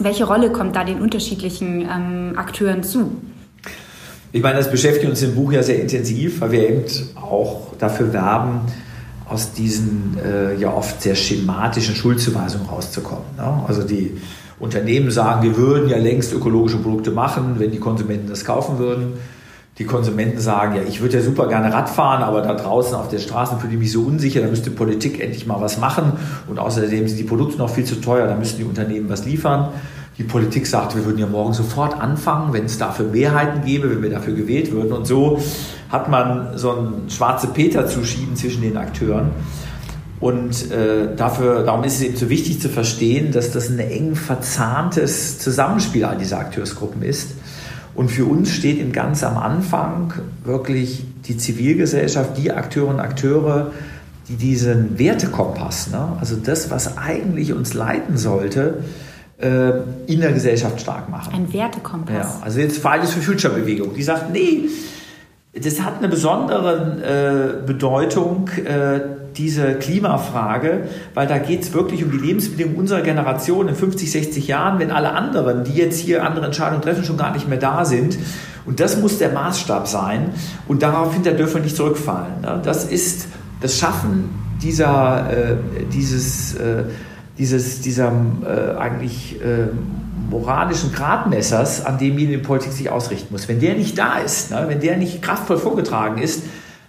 Welche 0.00 0.24
Rolle 0.24 0.50
kommt 0.50 0.74
da 0.74 0.82
den 0.82 1.00
unterschiedlichen 1.00 1.82
ähm, 1.82 2.32
Akteuren 2.36 2.82
zu? 2.82 3.20
Ich 4.32 4.42
meine, 4.42 4.58
das 4.58 4.70
beschäftigt 4.70 5.10
uns 5.10 5.22
im 5.22 5.34
Buch 5.34 5.50
ja 5.50 5.62
sehr 5.62 5.80
intensiv, 5.80 6.40
weil 6.40 6.52
wir 6.52 6.68
eben 6.68 6.84
auch 7.16 7.74
dafür 7.78 8.12
werben, 8.12 8.60
aus 9.28 9.52
diesen 9.52 10.16
äh, 10.24 10.54
ja 10.54 10.72
oft 10.72 11.02
sehr 11.02 11.16
schematischen 11.16 11.96
Schuldzuweisungen 11.96 12.68
rauszukommen. 12.68 13.24
Ne? 13.36 13.64
Also 13.66 13.82
die 13.82 14.20
Unternehmen 14.60 15.10
sagen, 15.10 15.42
wir 15.42 15.56
würden 15.56 15.88
ja 15.88 15.96
längst 15.96 16.32
ökologische 16.32 16.76
Produkte 16.76 17.10
machen, 17.10 17.56
wenn 17.58 17.72
die 17.72 17.78
Konsumenten 17.78 18.28
das 18.28 18.44
kaufen 18.44 18.78
würden. 18.78 19.14
Die 19.78 19.84
Konsumenten 19.84 20.38
sagen, 20.40 20.76
ja, 20.76 20.82
ich 20.86 21.00
würde 21.00 21.16
ja 21.16 21.22
super 21.22 21.48
gerne 21.48 21.72
Rad 21.72 21.88
fahren, 21.88 22.22
aber 22.22 22.42
da 22.42 22.54
draußen 22.54 22.94
auf 22.94 23.08
der 23.08 23.18
Straße 23.18 23.56
fühle 23.58 23.72
ich 23.72 23.78
mich 23.78 23.92
so 23.92 24.02
unsicher, 24.02 24.42
da 24.42 24.48
müsste 24.48 24.70
Politik 24.70 25.20
endlich 25.20 25.46
mal 25.46 25.60
was 25.60 25.78
machen. 25.78 26.12
Und 26.48 26.58
außerdem 26.58 27.08
sind 27.08 27.18
die 27.18 27.24
Produkte 27.24 27.58
noch 27.58 27.70
viel 27.70 27.84
zu 27.84 27.96
teuer, 27.96 28.26
da 28.26 28.36
müssen 28.36 28.58
die 28.58 28.64
Unternehmen 28.64 29.08
was 29.08 29.24
liefern. 29.24 29.70
Die 30.18 30.24
Politik 30.24 30.66
sagt, 30.66 30.96
wir 30.96 31.04
würden 31.04 31.18
ja 31.18 31.26
morgen 31.26 31.54
sofort 31.54 31.98
anfangen, 31.98 32.52
wenn 32.52 32.66
es 32.66 32.78
dafür 32.78 33.06
Mehrheiten 33.06 33.64
gäbe, 33.64 33.90
wenn 33.90 34.02
wir 34.02 34.10
dafür 34.10 34.34
gewählt 34.34 34.70
würden. 34.72 34.92
Und 34.92 35.06
so 35.06 35.40
hat 35.88 36.08
man 36.08 36.58
so 36.58 36.72
ein 36.72 37.10
schwarze 37.10 37.48
Peter 37.48 37.86
zuschieben 37.86 38.36
zwischen 38.36 38.62
den 38.62 38.76
Akteuren. 38.76 39.30
Und 40.20 40.70
äh, 40.70 41.16
dafür, 41.16 41.64
darum 41.64 41.82
ist 41.84 41.94
es 41.94 42.02
eben 42.02 42.16
so 42.16 42.28
wichtig 42.28 42.60
zu 42.60 42.68
verstehen, 42.68 43.32
dass 43.32 43.52
das 43.52 43.70
ein 43.70 43.78
eng 43.78 44.14
verzahntes 44.14 45.38
Zusammenspiel 45.38 46.04
all 46.04 46.18
dieser 46.18 46.38
Akteursgruppen 46.38 47.02
ist. 47.02 47.30
Und 47.94 48.10
für 48.10 48.26
uns 48.26 48.50
steht 48.50 48.78
eben 48.78 48.92
ganz 48.92 49.24
am 49.24 49.38
Anfang 49.38 50.12
wirklich 50.44 51.04
die 51.26 51.36
Zivilgesellschaft, 51.36 52.36
die 52.36 52.52
Akteurinnen 52.52 52.96
und 52.96 53.00
Akteure, 53.00 53.72
die 54.28 54.36
diesen 54.36 54.98
Wertekompass, 54.98 55.90
ne, 55.90 56.16
also 56.20 56.36
das, 56.36 56.70
was 56.70 56.98
eigentlich 56.98 57.52
uns 57.52 57.74
leiten 57.74 58.16
sollte, 58.16 58.84
in 59.40 60.20
der 60.20 60.32
Gesellschaft 60.32 60.80
stark 60.80 61.08
machen. 61.08 61.32
Ein 61.34 61.52
Wertekompass. 61.52 62.14
Ja, 62.14 62.42
also 62.42 62.60
jetzt 62.60 62.78
Fridays 62.78 63.12
for 63.12 63.22
Future 63.22 63.54
Bewegung, 63.54 63.94
die 63.94 64.02
sagt, 64.02 64.30
nee, 64.30 64.68
das 65.54 65.80
hat 65.82 65.98
eine 65.98 66.08
besondere 66.08 67.56
äh, 67.62 67.66
Bedeutung, 67.66 68.48
äh, 68.48 69.00
diese 69.36 69.74
Klimafrage, 69.74 70.88
weil 71.14 71.26
da 71.26 71.38
geht 71.38 71.62
es 71.62 71.72
wirklich 71.72 72.04
um 72.04 72.10
die 72.10 72.18
Lebensbedingungen 72.18 72.78
unserer 72.78 73.00
Generation 73.00 73.68
in 73.68 73.74
50, 73.74 74.10
60 74.10 74.48
Jahren, 74.48 74.78
wenn 74.78 74.90
alle 74.90 75.12
anderen, 75.12 75.64
die 75.64 75.72
jetzt 75.72 75.98
hier 75.98 76.24
andere 76.24 76.46
Entscheidungen 76.46 76.82
treffen, 76.82 77.04
schon 77.04 77.16
gar 77.16 77.32
nicht 77.32 77.48
mehr 77.48 77.58
da 77.58 77.84
sind. 77.84 78.18
Und 78.66 78.80
das 78.80 79.00
muss 79.00 79.18
der 79.18 79.30
Maßstab 79.32 79.88
sein. 79.88 80.30
Und 80.68 80.82
daraufhin 80.82 81.22
dürfen 81.22 81.54
wir 81.54 81.62
nicht 81.62 81.76
zurückfallen. 81.76 82.40
Ne? 82.42 82.60
Das 82.62 82.84
ist 82.84 83.28
das 83.60 83.78
Schaffen 83.78 84.28
dieser, 84.62 85.30
äh, 85.30 85.56
dieses 85.92 86.54
äh, 86.54 86.84
dieses, 87.40 87.80
dieser 87.80 88.12
äh, 88.44 88.76
eigentlich 88.78 89.40
äh, 89.40 89.68
moralischen 90.28 90.92
Gradmessers, 90.92 91.86
an 91.86 91.96
dem 91.96 92.18
die 92.18 92.36
Politik 92.36 92.72
sich 92.72 92.90
ausrichten 92.90 93.28
muss. 93.32 93.48
Wenn 93.48 93.60
der 93.60 93.74
nicht 93.74 93.96
da 93.96 94.18
ist, 94.18 94.50
ne, 94.50 94.66
wenn 94.68 94.78
der 94.78 94.98
nicht 94.98 95.22
kraftvoll 95.22 95.56
vorgetragen 95.56 96.20
ist, 96.20 96.42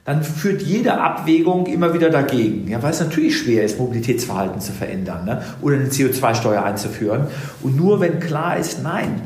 dann 0.03 0.24
führt 0.24 0.62
jede 0.62 1.00
Abwägung 1.00 1.67
immer 1.67 1.93
wieder 1.93 2.10
dagegen. 2.10 2.67
Ja, 2.67 2.84
weil 2.84 2.91
es 2.91 3.00
natürlich 3.00 3.38
schwer 3.38 3.63
ist, 3.63 3.79
Mobilitätsverhalten 3.79 4.60
zu 4.60 4.74
verändern 4.74 5.24
ne, 5.24 5.41
oder 5.62 5.77
eine 5.77 5.86
CO2-Steuer 5.86 6.63
einzuführen. 6.63 7.27
Und 7.63 7.77
nur 7.77 8.01
wenn 8.01 8.20
klar 8.20 8.58
ist, 8.58 8.84
nein, 8.84 9.22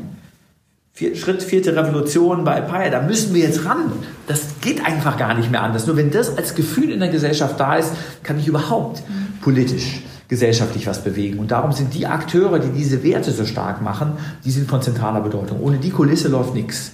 Vier, 0.92 1.14
Schritt, 1.14 1.42
vierte 1.42 1.76
Revolution 1.76 2.44
bei 2.44 2.58
Paya, 2.62 2.88
da 2.88 3.02
müssen 3.02 3.34
wir 3.34 3.42
jetzt 3.42 3.66
ran. 3.66 3.92
Das 4.28 4.46
geht 4.62 4.82
einfach 4.82 5.18
gar 5.18 5.34
nicht 5.34 5.50
mehr 5.50 5.62
anders. 5.62 5.86
Nur 5.86 5.98
wenn 5.98 6.10
das 6.10 6.38
als 6.38 6.54
Gefühl 6.54 6.90
in 6.90 7.00
der 7.00 7.10
Gesellschaft 7.10 7.60
da 7.60 7.76
ist, 7.76 7.92
kann 8.22 8.38
ich 8.38 8.48
überhaupt 8.48 9.02
politisch 9.42 10.00
gesellschaftlich 10.28 10.86
was 10.86 11.04
bewegen. 11.04 11.38
Und 11.38 11.50
darum 11.50 11.72
sind 11.72 11.94
die 11.94 12.06
Akteure, 12.06 12.58
die 12.58 12.70
diese 12.70 13.02
Werte 13.02 13.30
so 13.30 13.44
stark 13.44 13.82
machen, 13.82 14.12
die 14.44 14.50
sind 14.50 14.68
von 14.68 14.82
zentraler 14.82 15.20
Bedeutung. 15.20 15.60
Ohne 15.60 15.78
die 15.78 15.90
Kulisse 15.90 16.28
läuft 16.28 16.54
nichts. 16.54 16.92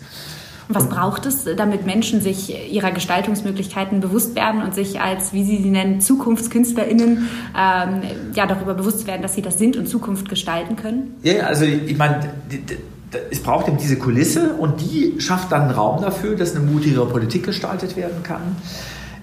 Was 0.68 0.88
braucht 0.88 1.26
es, 1.26 1.44
damit 1.56 1.86
Menschen 1.86 2.20
sich 2.20 2.72
ihrer 2.72 2.92
Gestaltungsmöglichkeiten 2.92 4.00
bewusst 4.00 4.34
werden 4.36 4.62
und 4.62 4.74
sich 4.74 5.00
als, 5.00 5.32
wie 5.32 5.44
Sie 5.44 5.62
sie 5.62 5.70
nennen, 5.70 6.00
ZukunftskünstlerInnen 6.00 7.28
ähm, 7.58 8.02
ja, 8.34 8.46
darüber 8.46 8.74
bewusst 8.74 9.06
werden, 9.06 9.22
dass 9.22 9.34
sie 9.34 9.42
das 9.42 9.58
sind 9.58 9.76
und 9.76 9.88
Zukunft 9.88 10.28
gestalten 10.28 10.76
können? 10.76 11.14
Ja, 11.22 11.46
also 11.46 11.64
ich 11.64 11.96
meine, 11.98 12.20
es 13.30 13.40
braucht 13.40 13.68
eben 13.68 13.76
diese 13.76 13.96
Kulisse 13.96 14.54
und 14.54 14.80
die 14.80 15.20
schafft 15.20 15.52
dann 15.52 15.62
einen 15.62 15.70
Raum 15.72 16.00
dafür, 16.00 16.36
dass 16.36 16.54
eine 16.54 16.64
mutigere 16.64 17.06
Politik 17.06 17.44
gestaltet 17.44 17.96
werden 17.96 18.22
kann. 18.22 18.56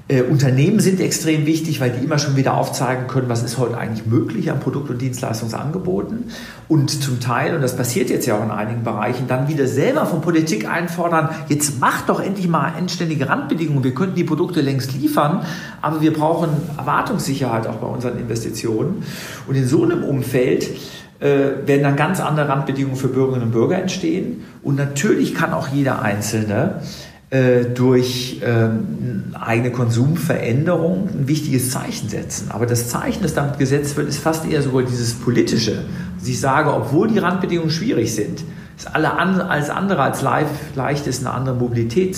Äh, 0.10 0.24
Unternehmen 0.24 0.80
sind 0.80 1.00
extrem 1.00 1.46
wichtig, 1.46 1.80
weil 1.80 1.92
die 1.92 2.04
immer 2.04 2.18
schon 2.18 2.36
wieder 2.36 2.58
aufzeigen 2.58 3.06
können, 3.08 3.30
was 3.30 3.44
ist 3.44 3.60
heute 3.60 3.78
eigentlich 3.78 4.08
möglich 4.08 4.50
an 4.50 4.60
Produkt- 4.60 4.90
und 4.90 5.00
Dienstleistungsangeboten. 5.00 6.32
Und 6.68 6.90
zum 6.90 7.20
Teil, 7.20 7.54
und 7.54 7.62
das 7.62 7.78
passiert 7.78 8.10
jetzt 8.10 8.26
ja 8.26 8.36
auch 8.36 8.44
in 8.44 8.50
einigen 8.50 8.84
Bereichen, 8.84 9.28
dann 9.28 9.48
wieder 9.48 9.68
selber 9.68 10.08
von 10.08 10.22
Politik 10.22 10.68
einfordern, 10.68 11.30
jetzt 11.48 11.80
macht 11.80 12.10
doch 12.10 12.20
endlich 12.20 12.48
mal 12.48 12.74
endständige 12.76 13.30
Randbedingungen. 13.30 13.84
Wir 13.84 13.94
könnten 13.94 14.16
die 14.16 14.24
Produkte 14.24 14.62
längst 14.62 14.94
liefern, 14.94 15.46
aber 15.80 16.02
wir 16.02 16.12
brauchen 16.12 16.50
Erwartungssicherheit 16.76 17.68
auch 17.68 17.76
bei 17.76 17.88
unseren 17.88 18.18
Investitionen. 18.18 19.04
Und 19.48 19.54
in 19.54 19.68
so 19.68 19.84
einem 19.84 20.04
Umfeld 20.04 20.72
äh, 21.20 21.68
werden 21.68 21.84
dann 21.84 21.96
ganz 21.96 22.20
andere 22.20 22.50
Randbedingungen 22.50 22.98
für 22.98 23.10
Bürgerinnen 23.10 23.46
und 23.46 23.52
Bürger 23.52 23.78
entstehen. 23.80 24.44
Und 24.64 24.76
natürlich 24.76 25.36
kann 25.36 25.54
auch 25.54 25.68
jeder 25.68 26.02
Einzelne 26.02 26.82
durch 27.32 28.42
ähm, 28.44 29.36
eigene 29.40 29.72
Konsumveränderung 29.72 31.10
ein 31.10 31.28
wichtiges 31.28 31.70
Zeichen 31.70 32.10
setzen. 32.10 32.50
Aber 32.50 32.66
das 32.66 32.90
Zeichen, 32.90 33.22
das 33.22 33.36
damit 33.36 33.60
gesetzt 33.60 33.98
wird, 33.98 34.10
ist 34.10 34.18
fast 34.18 34.50
eher 34.50 34.64
sogar 34.64 34.82
dieses 34.82 35.14
politische. 35.14 35.84
Dass 36.18 36.28
ich 36.28 36.40
sage, 36.40 36.74
obwohl 36.74 37.08
die 37.08 37.20
Randbedingungen 37.20 37.70
schwierig 37.70 38.16
sind, 38.16 38.44
ist 38.76 38.96
alle 38.96 39.14
an, 39.14 39.42
alles 39.42 39.70
andere 39.70 40.02
als 40.02 40.24
leicht 40.24 41.06
ist, 41.06 41.20
eine 41.20 41.36
andere 41.36 41.56
Mobilität 41.56 42.18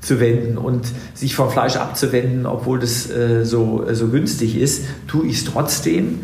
zu 0.00 0.20
wenden 0.20 0.56
und 0.56 0.86
sich 1.12 1.34
vom 1.34 1.50
Fleisch 1.50 1.76
abzuwenden, 1.76 2.46
obwohl 2.46 2.78
das 2.78 3.10
äh, 3.10 3.44
so, 3.44 3.84
äh, 3.86 3.94
so 3.94 4.08
günstig 4.08 4.56
ist, 4.56 4.84
tue 5.08 5.26
ich 5.26 5.38
es 5.38 5.44
trotzdem. 5.44 6.20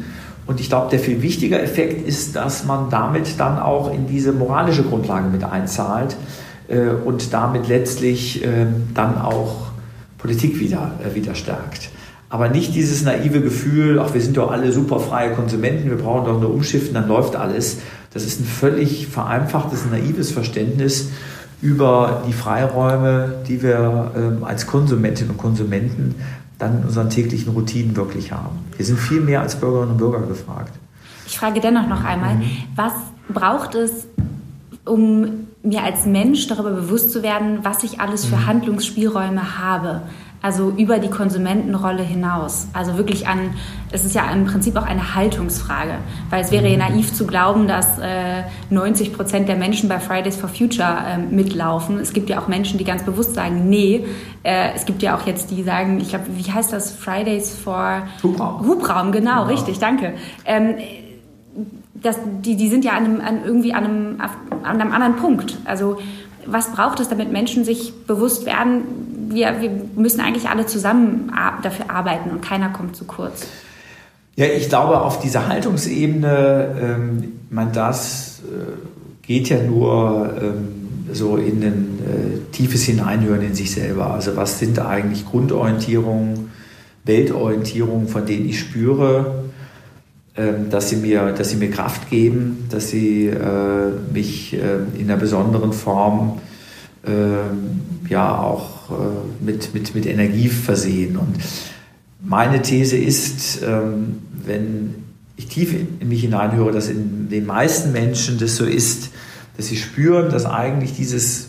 Und 0.46 0.60
ich 0.60 0.68
glaube, 0.68 0.90
der 0.90 0.98
viel 0.98 1.20
wichtiger 1.22 1.62
Effekt 1.62 2.06
ist, 2.06 2.36
dass 2.36 2.64
man 2.64 2.88
damit 2.88 3.38
dann 3.38 3.58
auch 3.58 3.92
in 3.92 4.06
diese 4.06 4.32
moralische 4.32 4.82
Grundlage 4.82 5.28
mit 5.28 5.44
einzahlt 5.44 6.12
äh, 6.12 6.43
und 7.04 7.32
damit 7.32 7.68
letztlich 7.68 8.42
ähm, 8.44 8.88
dann 8.94 9.20
auch 9.20 9.64
Politik 10.24 10.58
wieder, 10.58 10.92
äh, 11.04 11.14
wieder 11.14 11.34
stärkt. 11.34 11.90
Aber 12.30 12.48
nicht 12.48 12.74
dieses 12.74 13.04
naive 13.04 13.42
Gefühl, 13.42 14.00
ach, 14.00 14.14
wir 14.14 14.22
sind 14.22 14.38
doch 14.38 14.50
alle 14.50 14.72
super 14.72 14.98
freie 14.98 15.34
Konsumenten, 15.34 15.90
wir 15.90 15.98
brauchen 15.98 16.24
doch 16.24 16.40
nur 16.40 16.52
umschiften, 16.52 16.94
dann 16.94 17.06
läuft 17.06 17.36
alles. 17.36 17.78
Das 18.14 18.24
ist 18.24 18.40
ein 18.40 18.46
völlig 18.46 19.06
vereinfachtes, 19.06 19.84
naives 19.90 20.32
Verständnis 20.32 21.10
über 21.60 22.22
die 22.26 22.32
Freiräume, 22.32 23.34
die 23.46 23.62
wir 23.62 24.12
ähm, 24.16 24.44
als 24.44 24.66
Konsumentinnen 24.66 25.32
und 25.32 25.36
Konsumenten 25.36 26.14
dann 26.58 26.78
in 26.78 26.84
unseren 26.84 27.10
täglichen 27.10 27.52
Routinen 27.52 27.94
wirklich 27.94 28.32
haben. 28.32 28.60
Wir 28.76 28.86
sind 28.86 28.98
viel 28.98 29.20
mehr 29.20 29.42
als 29.42 29.56
Bürgerinnen 29.56 29.92
und 29.92 29.98
Bürger 29.98 30.20
gefragt. 30.20 30.72
Ich 31.26 31.38
frage 31.38 31.60
dennoch 31.60 31.86
noch 31.86 32.02
einmal, 32.02 32.36
mhm. 32.36 32.50
was 32.74 32.94
braucht 33.28 33.74
es, 33.74 34.06
um 34.86 35.46
mir 35.64 35.82
als 35.82 36.04
Mensch 36.04 36.46
darüber 36.46 36.70
bewusst 36.70 37.10
zu 37.10 37.22
werden, 37.22 37.60
was 37.62 37.82
ich 37.82 38.00
alles 38.00 38.24
für 38.26 38.36
mhm. 38.36 38.46
Handlungsspielräume 38.46 39.58
habe. 39.58 40.02
Also 40.42 40.74
über 40.76 40.98
die 40.98 41.08
Konsumentenrolle 41.08 42.02
hinaus. 42.02 42.68
Also 42.74 42.98
wirklich 42.98 43.26
an, 43.26 43.54
es 43.90 44.04
ist 44.04 44.14
ja 44.14 44.30
im 44.30 44.44
Prinzip 44.44 44.76
auch 44.76 44.84
eine 44.84 45.14
Haltungsfrage. 45.14 45.94
Weil 46.28 46.42
es 46.42 46.52
wäre 46.52 46.68
ja 46.68 46.74
mhm. 46.74 46.94
naiv 46.94 47.14
zu 47.14 47.26
glauben, 47.26 47.66
dass 47.66 47.98
äh, 47.98 48.42
90 48.68 49.14
Prozent 49.14 49.48
der 49.48 49.56
Menschen 49.56 49.88
bei 49.88 49.98
Fridays 49.98 50.36
for 50.36 50.50
Future 50.50 50.98
äh, 51.06 51.16
mitlaufen. 51.16 51.98
Es 51.98 52.12
gibt 52.12 52.28
ja 52.28 52.42
auch 52.42 52.46
Menschen, 52.46 52.76
die 52.76 52.84
ganz 52.84 53.04
bewusst 53.04 53.34
sagen, 53.34 53.70
nee. 53.70 54.04
Äh, 54.42 54.74
es 54.74 54.84
gibt 54.84 55.02
ja 55.02 55.16
auch 55.16 55.26
jetzt, 55.26 55.50
die 55.50 55.62
sagen, 55.62 55.98
ich 55.98 56.10
glaube, 56.10 56.26
wie 56.28 56.52
heißt 56.52 56.74
das? 56.74 56.90
Fridays 56.90 57.56
for 57.56 58.02
Hubraum. 58.22 58.66
Hubraum, 58.66 59.12
genau, 59.12 59.30
genau. 59.30 59.44
richtig, 59.44 59.78
danke. 59.78 60.12
Ähm, 60.44 60.74
das, 62.04 62.16
die, 62.42 62.56
die 62.56 62.68
sind 62.68 62.84
ja 62.84 62.92
an 62.92 63.04
einem, 63.04 63.20
an 63.20 63.44
irgendwie 63.44 63.72
an 63.72 63.84
einem, 63.84 64.20
an 64.62 64.80
einem 64.80 64.92
anderen 64.92 65.16
Punkt. 65.16 65.56
Also 65.64 65.98
was 66.46 66.72
braucht 66.72 67.00
es, 67.00 67.08
damit 67.08 67.32
Menschen 67.32 67.64
sich 67.64 67.92
bewusst 68.06 68.46
werden, 68.46 68.82
wir, 69.30 69.60
wir 69.60 69.70
müssen 69.96 70.20
eigentlich 70.20 70.48
alle 70.48 70.66
zusammen 70.66 71.32
dafür 71.62 71.90
arbeiten 71.90 72.30
und 72.30 72.42
keiner 72.42 72.68
kommt 72.68 72.96
zu 72.96 73.04
kurz? 73.04 73.46
Ja, 74.36 74.46
ich 74.46 74.68
glaube, 74.68 75.00
auf 75.00 75.20
dieser 75.20 75.48
Haltungsebene, 75.48 76.76
ähm, 76.80 77.32
man 77.50 77.72
das 77.72 78.42
äh, 78.44 79.26
geht 79.26 79.48
ja 79.48 79.62
nur 79.62 80.30
ähm, 80.42 80.68
so 81.12 81.36
in 81.36 81.62
ein 81.62 81.98
äh, 82.00 82.52
tiefes 82.52 82.82
Hineinhören 82.82 83.42
in 83.42 83.54
sich 83.54 83.70
selber. 83.70 84.12
Also 84.12 84.36
was 84.36 84.58
sind 84.58 84.80
eigentlich 84.80 85.24
Grundorientierungen, 85.24 86.50
Weltorientierungen, 87.04 88.08
von 88.08 88.26
denen 88.26 88.48
ich 88.48 88.58
spüre, 88.58 89.43
dass 90.68 90.90
sie 90.90 90.96
mir, 90.96 91.32
dass 91.32 91.50
sie 91.50 91.56
mir 91.56 91.70
Kraft 91.70 92.10
geben, 92.10 92.66
dass 92.68 92.90
sie 92.90 93.26
äh, 93.26 93.92
mich 94.12 94.52
äh, 94.52 94.78
in 94.98 95.08
einer 95.08 95.16
besonderen 95.16 95.72
Form 95.72 96.40
äh, 97.06 98.10
ja 98.10 98.36
auch 98.36 98.90
äh, 98.90 99.44
mit, 99.44 99.74
mit, 99.74 99.94
mit 99.94 100.06
Energie 100.06 100.48
versehen. 100.48 101.16
Und 101.16 101.36
meine 102.20 102.62
These 102.62 102.96
ist, 102.96 103.62
ähm, 103.62 104.18
wenn 104.44 104.94
ich 105.36 105.46
tief 105.46 105.74
in 106.00 106.08
mich 106.08 106.22
hineinhöre, 106.22 106.72
dass 106.72 106.88
in 106.88 107.28
den 107.28 107.46
meisten 107.46 107.92
Menschen 107.92 108.38
das 108.38 108.56
so 108.56 108.64
ist, 108.64 109.10
dass 109.56 109.66
sie 109.66 109.76
spüren, 109.76 110.30
dass 110.30 110.46
eigentlich 110.46 110.94
dieses 110.94 111.43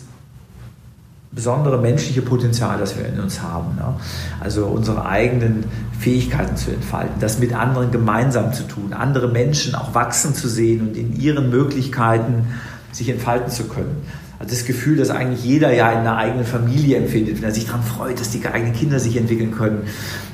besondere 1.36 1.78
menschliche 1.78 2.22
Potenzial, 2.22 2.78
das 2.78 2.98
wir 2.98 3.06
in 3.06 3.20
uns 3.20 3.42
haben. 3.42 3.76
Ne? 3.76 3.94
Also 4.40 4.64
unsere 4.64 5.06
eigenen 5.06 5.64
Fähigkeiten 6.00 6.56
zu 6.56 6.70
entfalten, 6.70 7.20
das 7.20 7.38
mit 7.38 7.54
anderen 7.54 7.92
gemeinsam 7.92 8.54
zu 8.54 8.64
tun, 8.64 8.94
andere 8.94 9.28
Menschen 9.28 9.74
auch 9.74 9.94
wachsen 9.94 10.34
zu 10.34 10.48
sehen 10.48 10.80
und 10.80 10.96
in 10.96 11.14
ihren 11.20 11.50
Möglichkeiten 11.50 12.46
sich 12.90 13.10
entfalten 13.10 13.50
zu 13.50 13.64
können. 13.64 14.02
Also 14.38 14.54
das 14.54 14.64
Gefühl, 14.64 14.96
dass 14.96 15.10
eigentlich 15.10 15.44
jeder 15.44 15.72
ja 15.72 15.92
in 15.92 15.98
einer 15.98 16.16
eigenen 16.16 16.44
Familie 16.44 16.98
empfindet, 16.98 17.38
wenn 17.38 17.44
er 17.44 17.54
sich 17.54 17.66
daran 17.66 17.82
freut, 17.82 18.18
dass 18.18 18.30
die 18.30 18.44
eigenen 18.46 18.74
Kinder 18.74 18.98
sich 18.98 19.16
entwickeln 19.16 19.52
können, 19.52 19.82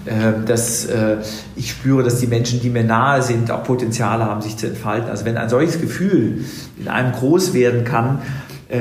ähm, 0.06 0.44
dass 0.47 0.87
äh, 0.87 1.18
ich 1.56 1.71
spüre, 1.71 2.02
dass 2.02 2.18
die 2.18 2.26
Menschen, 2.26 2.61
die 2.61 2.68
mir 2.68 2.82
nahe 2.85 3.23
sind, 3.23 3.50
auch 3.50 3.62
Potenziale 3.64 4.25
haben, 4.25 4.40
sich 4.40 4.56
zu 4.56 4.68
entfalten. 4.68 5.11
Also 5.11 5.25
wenn 5.25 5.37
ein 5.37 5.49
solches 5.49 5.80
Gefühl 5.80 6.44
in 6.80 6.88
einem 6.88 7.12
groß 7.12 7.54
werden 7.54 7.85
kann, 7.85 8.18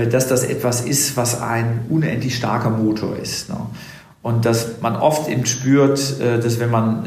dass 0.10 0.28
das 0.28 0.44
etwas 0.44 0.82
ist, 0.82 1.18
was 1.18 1.42
ein 1.42 1.82
unendlich 1.90 2.36
starker 2.36 2.70
Motor 2.70 3.18
ist. 3.18 3.50
Ne? 3.50 3.58
Und 4.22 4.46
dass 4.46 4.82
man 4.82 4.96
oft 4.96 5.30
eben 5.30 5.46
spürt, 5.46 6.20
äh, 6.20 6.40
dass 6.40 6.60
wenn 6.60 6.70
man, 6.70 7.04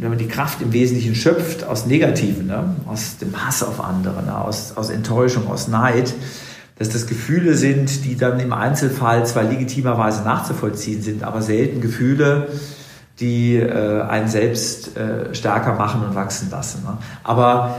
wenn 0.00 0.08
man 0.08 0.18
die 0.18 0.28
Kraft 0.28 0.62
im 0.62 0.72
Wesentlichen 0.72 1.14
schöpft 1.14 1.64
aus 1.64 1.86
Negativen, 1.86 2.46
ne? 2.46 2.76
aus 2.86 3.18
dem 3.18 3.46
Hass 3.46 3.62
auf 3.62 3.82
andere, 3.82 4.22
ne? 4.22 4.36
aus, 4.36 4.76
aus 4.76 4.90
Enttäuschung, 4.90 5.48
aus 5.48 5.68
Neid, 5.68 6.14
dass 6.78 6.88
das 6.88 7.06
Gefühle 7.06 7.54
sind, 7.54 8.04
die 8.04 8.16
dann 8.16 8.40
im 8.40 8.52
Einzelfall 8.52 9.24
zwar 9.26 9.44
legitimerweise 9.44 10.22
nachzuvollziehen 10.22 11.02
sind, 11.02 11.22
aber 11.22 11.40
selten 11.40 11.80
Gefühle, 11.80 12.48
die 13.20 13.56
äh, 13.56 14.02
einen 14.02 14.28
selbst 14.28 14.90
stärker 15.32 15.74
machen 15.74 16.02
und 16.06 16.14
wachsen 16.14 16.50
lassen. 16.50 16.86
Aber 17.24 17.76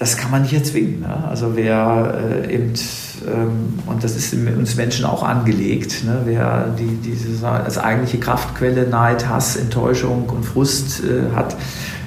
das 0.00 0.16
kann 0.16 0.30
man 0.30 0.42
nicht 0.42 0.54
erzwingen. 0.54 1.00
Ne? 1.00 1.24
Also 1.28 1.56
wer 1.56 2.18
äh, 2.42 2.54
eben, 2.54 2.72
ähm, 3.28 3.74
und 3.84 4.02
das 4.02 4.16
ist 4.16 4.32
uns 4.32 4.74
Menschen 4.76 5.04
auch 5.04 5.22
angelegt, 5.22 6.04
ne? 6.06 6.22
wer 6.24 6.74
die, 6.78 6.96
diese 7.04 7.46
als 7.46 7.76
eigentliche 7.76 8.18
Kraftquelle 8.18 8.88
Neid, 8.88 9.28
Hass, 9.28 9.56
Enttäuschung 9.56 10.30
und 10.30 10.44
Frust 10.44 11.02
äh, 11.04 11.36
hat, 11.36 11.54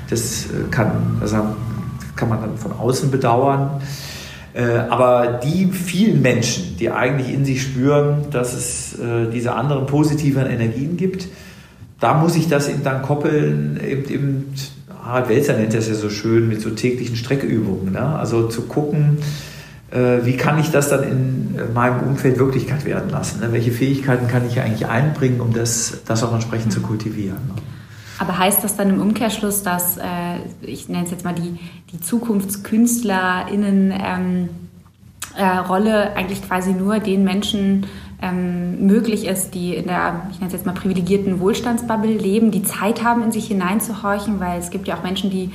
das 0.09 0.45
äh, 0.45 0.71
kann, 0.71 1.19
also 1.21 1.38
kann 2.15 2.29
man 2.29 2.41
dann 2.41 2.57
von 2.57 2.71
außen 2.71 3.12
bedauern. 3.12 3.79
Äh, 4.55 4.63
aber 4.89 5.39
die 5.43 5.67
vielen 5.67 6.23
Menschen, 6.23 6.75
die 6.77 6.89
eigentlich 6.89 7.31
in 7.31 7.45
sich 7.45 7.62
spüren, 7.62 8.25
dass 8.31 8.53
es 8.53 8.97
äh, 8.97 9.29
diese 9.31 9.53
anderen 9.53 9.85
positiven 9.85 10.47
Energien 10.47 10.97
gibt, 10.97 11.27
da 12.00 12.15
muss 12.15 12.35
ich 12.35 12.50
das 12.50 12.69
eben 12.69 12.83
dann 12.83 13.03
koppeln, 13.03 13.79
eben, 13.88 14.09
eben 14.09 14.53
Harald 15.03 15.29
Welzer 15.29 15.53
nennt 15.53 15.74
das 15.74 15.88
ja 15.88 15.95
so 15.95 16.10
schön 16.10 16.48
mit 16.48 16.62
so 16.62 16.69
täglichen 16.69 17.15
Streckübungen. 17.15 17.93
Ne? 17.93 18.01
Also 18.01 18.48
zu 18.48 18.63
gucken, 18.63 19.17
äh, 19.91 20.25
wie 20.25 20.38
kann 20.38 20.60
ich 20.60 20.72
das 20.72 20.89
dann 20.89 21.03
in 21.03 21.74
meinem 21.74 22.01
Umfeld 22.01 22.39
Wirklichkeit 22.39 22.86
werden 22.86 23.10
lassen? 23.10 23.41
Ne? 23.41 23.51
Welche 23.51 23.72
Fähigkeiten 23.72 24.27
kann 24.27 24.48
ich 24.48 24.60
eigentlich 24.60 24.88
einbringen, 24.88 25.41
um 25.41 25.53
das, 25.53 26.01
das 26.05 26.24
auch 26.24 26.33
entsprechend 26.33 26.72
zu 26.72 26.81
kultivieren? 26.81 27.39
Ne? 27.48 27.55
Aber 28.19 28.38
heißt 28.38 28.63
das 28.63 28.77
dann 28.77 28.89
im 28.89 29.01
Umkehrschluss, 29.01 29.63
dass, 29.63 29.98
äh, 29.98 30.01
ich 30.62 30.88
nenne 30.88 31.05
es 31.05 31.12
jetzt 31.12 31.25
mal 31.25 31.33
die, 31.33 31.60
die 31.91 32.00
ZukunftskünstlerInnen 32.00 33.91
ähm, 33.91 34.50
äh, 35.36 35.41
eigentlich 35.41 36.48
quasi 36.48 36.72
nur 36.74 37.00
den 37.00 37.24
Menschen 37.24 37.88
ähm, 38.23 38.87
möglich 38.87 39.27
ist, 39.27 39.53
die 39.53 39.75
in 39.75 39.87
der, 39.87 40.27
ich 40.31 40.37
nenne 40.37 40.47
es 40.47 40.53
jetzt 40.53 40.65
mal 40.65 40.71
privilegierten 40.71 41.39
Wohlstandsbubble 41.41 42.13
leben, 42.13 42.51
die 42.51 42.63
Zeit 42.63 43.03
haben, 43.03 43.21
in 43.21 43.31
sich 43.31 43.47
hineinzuhorchen, 43.47 44.39
weil 44.39 44.59
es 44.59 44.69
gibt 44.69 44.87
ja 44.87 44.97
auch 44.97 45.03
Menschen, 45.03 45.29
die 45.29 45.51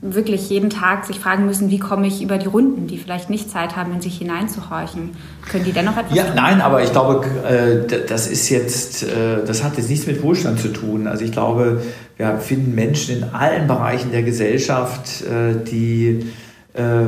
wirklich 0.00 0.50
jeden 0.50 0.68
Tag 0.70 1.06
sich 1.06 1.18
fragen 1.18 1.46
müssen, 1.46 1.70
wie 1.70 1.78
komme 1.78 2.06
ich 2.06 2.22
über 2.22 2.36
die 2.36 2.46
Runden, 2.46 2.86
die 2.86 2.98
vielleicht 2.98 3.30
nicht 3.30 3.50
Zeit 3.50 3.74
haben, 3.74 3.92
in 3.94 4.02
sich 4.02 4.18
hineinzuhorchen. 4.18 5.10
Können 5.50 5.64
die 5.64 5.72
dennoch 5.72 5.96
etwas 5.96 6.14
Ja, 6.14 6.24
tun? 6.24 6.34
nein, 6.36 6.60
aber 6.60 6.82
ich 6.82 6.92
glaube, 6.92 7.26
äh, 7.48 8.04
das 8.06 8.26
ist 8.28 8.50
jetzt, 8.50 9.02
äh, 9.02 9.44
das 9.46 9.64
hat 9.64 9.78
jetzt 9.78 9.88
nichts 9.88 10.06
mit 10.06 10.22
Wohlstand 10.22 10.60
zu 10.60 10.68
tun. 10.68 11.06
Also 11.06 11.24
ich 11.24 11.32
glaube, 11.32 11.82
wir 12.18 12.36
finden 12.36 12.74
Menschen 12.74 13.16
in 13.16 13.24
allen 13.24 13.66
Bereichen 13.66 14.12
der 14.12 14.22
Gesellschaft, 14.22 15.22
äh, 15.22 15.54
die 15.64 16.26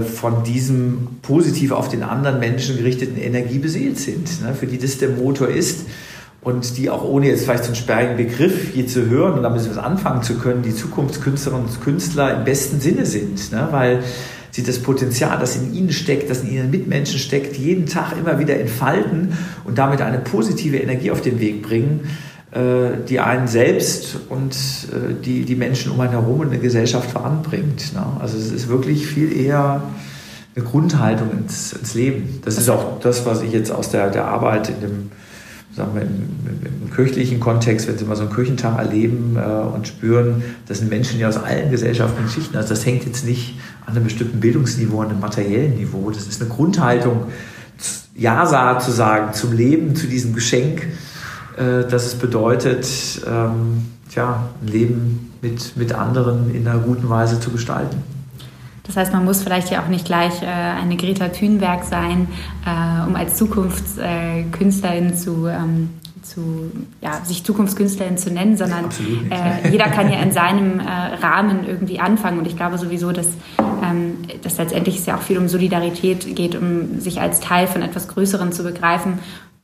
von 0.00 0.44
diesem 0.44 1.08
positiv 1.23 1.73
auf 1.73 1.88
den 1.88 2.04
anderen 2.04 2.38
Menschen 2.38 2.76
gerichteten 2.76 3.16
Energie 3.18 3.58
beseelt 3.58 3.99
sind, 3.99 4.42
ne, 4.42 4.54
für 4.54 4.66
die 4.66 4.78
das 4.78 4.99
der 4.99 5.11
Motor 5.11 5.49
ist. 5.49 5.87
und 6.42 6.78
die 6.78 6.90
auch 6.90 7.02
ohne 7.02 7.26
jetzt 7.26 7.42
vielleicht 7.42 7.64
so 7.64 7.70
einen 7.70 7.76
sperrigen 7.76 8.16
Begriff 8.16 8.73
hier 8.73 8.87
zu 8.87 9.06
hören 9.06 9.32
und 9.32 9.42
damit 9.42 9.62
etwas 9.62 9.78
anfangen 9.78 10.23
zu 10.23 10.38
können, 10.38 10.62
die 10.62 10.73
Zukunftskünstlerinnen 10.73 11.66
und 11.66 11.80
Künstler 11.80 12.38
im 12.38 12.44
besten 12.44 12.78
Sinne 12.78 13.04
sind. 13.04 13.50
Ne? 13.50 13.66
Weil 13.73 14.04
sie 14.52 14.62
das 14.62 14.78
Potenzial, 14.78 15.38
das 15.40 15.56
in 15.56 15.75
ihnen 15.75 15.90
steckt, 15.90 16.30
das 16.30 16.42
in 16.42 16.52
ihren 16.52 16.70
Mitmenschen 16.70 17.18
steckt, 17.18 17.56
jeden 17.56 17.87
Tag 17.87 18.12
immer 18.16 18.38
wieder 18.38 18.61
entfalten 18.61 19.32
und 19.64 19.76
damit 19.78 20.00
eine 20.00 20.18
positive 20.18 20.76
Energie 20.76 21.11
auf 21.11 21.20
den 21.20 21.40
Weg 21.40 21.62
bringen, 21.62 22.02
äh, 22.04 22.36
die 22.55 23.21
einen 23.21 23.49
selbst 23.49 24.19
und 24.29 24.55
äh, 24.55 25.15
die, 25.23 25.45
die 25.45 25.57
Menschen 25.57 25.93
um 25.93 26.00
einen 26.00 26.12
herum 26.12 26.41
und 26.41 26.49
eine 26.49 26.59
Gesellschaft 26.59 27.11
voranbringt. 27.11 27.93
Ne? 27.95 28.05
Also 28.21 28.38
es 28.38 28.53
ist 28.53 28.69
wirklich 28.69 29.07
viel 29.07 29.37
eher 29.37 29.83
eine 30.55 30.65
Grundhaltung 30.65 31.31
ins, 31.33 31.73
ins 31.73 31.95
Leben. 31.95 32.41
Das 32.45 32.57
ist 32.57 32.69
auch 32.71 33.00
das, 33.00 33.26
was 33.26 33.43
ich 33.43 33.53
jetzt 33.53 33.71
aus 33.71 33.91
der, 33.91 34.11
der 34.11 34.26
Arbeit 34.26 34.69
in 34.69 34.81
dem 34.81 35.11
sagen 35.76 35.95
wir, 35.95 36.03
im, 36.03 36.85
im, 36.85 36.91
kirchlichen 36.91 37.38
Kontext, 37.38 37.87
wenn 37.87 37.99
Sie 37.99 38.07
mal 38.07 38.17
so 38.17 38.23
einen 38.23 38.33
Kirchentag 38.33 38.79
erleben 38.79 39.37
äh, 39.37 39.41
und 39.43 39.87
spüren, 39.87 40.43
das 40.67 40.79
sind 40.79 40.88
Menschen, 40.88 41.19
die 41.19 41.26
aus 41.26 41.37
allen 41.37 41.71
gesellschaftlichen 41.71 42.31
Schichten, 42.31 42.57
also 42.57 42.71
das 42.71 42.87
hängt 42.87 43.05
jetzt 43.05 43.26
nicht 43.26 43.59
an 43.85 43.95
einem 43.95 44.05
bestimmten 44.05 44.41
Bildungsniveau, 44.41 45.03
an 45.03 45.11
einem 45.11 45.21
materiellen 45.21 45.76
Niveau, 45.76 46.11
das 46.11 46.26
ist 46.26 46.41
eine 46.41 46.50
Grundhaltung, 46.50 47.26
Ja 48.15 48.79
zu 48.79 48.91
sagen 48.91 49.35
zum 49.35 49.53
Leben, 49.53 49.95
zu 49.95 50.07
diesem 50.07 50.35
Geschenk, 50.35 50.87
äh, 51.56 51.88
dass 51.88 52.06
es 52.06 52.14
bedeutet, 52.14 52.86
ähm, 53.26 53.86
tja, 54.10 54.44
ein 54.62 54.68
Leben 54.68 55.32
mit, 55.42 55.76
mit 55.76 55.92
anderen 55.92 56.54
in 56.54 56.66
einer 56.66 56.78
guten 56.78 57.08
Weise 57.08 57.40
zu 57.40 57.50
gestalten. 57.50 58.02
Das 58.86 58.96
heißt, 58.96 59.12
man 59.12 59.25
muss 59.25 59.42
vielleicht 59.42 59.70
ja 59.70 59.82
auch 59.82 59.88
nicht 59.88 60.04
gleich 60.04 60.42
äh, 60.42 60.46
eine 60.46 60.96
Greta 60.96 61.28
Thunberg 61.28 61.84
sein, 61.84 62.28
äh, 62.64 63.08
um 63.08 63.16
als 63.16 63.34
Zukunftskünstlerin 63.36 65.16
zu, 65.16 65.48
ähm, 65.48 65.90
zu 66.22 66.70
ja, 67.00 67.25
sich 67.25 67.42
Zukunftskünstlerin 67.42 68.16
zu 68.16 68.30
nennen, 68.30 68.56
sondern 68.56 68.84
äh, 69.30 69.70
jeder 69.70 69.88
kann 69.88 70.10
ja 70.10 70.20
in 70.20 70.30
seinem 70.32 70.78
äh, 70.78 70.84
Rahmen 70.84 71.66
irgendwie 71.66 71.98
anfangen. 71.98 72.38
Und 72.38 72.46
ich 72.46 72.56
glaube 72.56 72.78
sowieso, 72.78 73.10
dass, 73.10 73.28
ähm, 73.82 74.18
dass 74.42 74.56
letztendlich 74.58 74.98
es 74.98 75.06
ja 75.06 75.16
auch 75.16 75.22
viel 75.22 75.38
um 75.38 75.48
Solidarität 75.48 76.36
geht, 76.36 76.54
um 76.54 77.00
sich 77.00 77.20
als 77.20 77.40
Teil 77.40 77.66
von 77.66 77.82
etwas 77.82 78.06
Größerem 78.08 78.52
zu 78.52 78.62
begreifen 78.62 79.18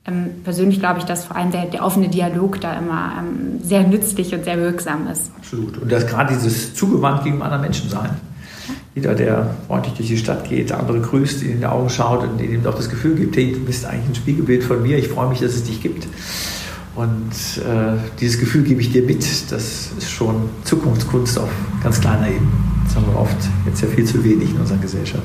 ähm, 0.05 0.43
persönlich 0.43 0.79
glaube 0.79 0.99
ich, 0.99 1.05
dass 1.05 1.25
vor 1.25 1.37
allem 1.37 1.51
der, 1.51 1.65
der 1.65 1.83
offene 1.83 2.09
Dialog 2.09 2.59
da 2.59 2.77
immer 2.77 3.13
ähm, 3.19 3.59
sehr 3.63 3.83
nützlich 3.87 4.33
und 4.33 4.43
sehr 4.43 4.57
wirksam 4.57 5.07
ist. 5.07 5.31
Absolut. 5.37 5.77
Und 5.77 5.91
dass 5.91 6.05
gerade 6.07 6.33
dieses 6.33 6.73
zugewandt 6.73 7.23
gegen 7.23 7.41
andere 7.41 7.61
Menschen 7.61 7.89
sein. 7.89 8.09
Jeder, 8.95 9.15
der 9.15 9.55
freundlich 9.67 9.95
durch 9.95 10.09
die 10.09 10.17
Stadt 10.17 10.47
geht, 10.47 10.71
andere 10.71 10.99
grüßt, 10.99 11.41
in 11.43 11.59
die 11.59 11.65
Augen 11.65 11.89
schaut 11.89 12.23
und 12.23 12.39
ihm 12.39 12.65
auch 12.67 12.75
das 12.75 12.89
Gefühl 12.89 13.15
gibt, 13.15 13.35
hey, 13.37 13.53
du 13.53 13.59
bist 13.65 13.85
eigentlich 13.85 14.09
ein 14.09 14.15
Spiegelbild 14.15 14.63
von 14.63 14.83
mir, 14.83 14.97
ich 14.97 15.07
freue 15.07 15.29
mich, 15.29 15.39
dass 15.39 15.53
es 15.53 15.63
dich 15.63 15.81
gibt. 15.81 16.05
Und 16.95 17.31
äh, 17.57 17.97
dieses 18.19 18.39
Gefühl 18.39 18.63
gebe 18.63 18.81
ich 18.81 18.91
dir 18.91 19.01
mit. 19.01 19.23
Das 19.51 19.89
ist 19.97 20.11
schon 20.11 20.49
Zukunftskunst 20.63 21.39
auf 21.39 21.49
ganz 21.81 21.99
kleiner 21.99 22.27
Ebene. 22.27 22.51
Das 22.85 22.95
haben 22.95 23.07
wir 23.07 23.19
oft 23.19 23.35
jetzt 23.65 23.81
ja 23.81 23.87
viel 23.87 24.05
zu 24.05 24.23
wenig 24.23 24.51
in 24.51 24.59
unserer 24.59 24.77
Gesellschaft 24.77 25.23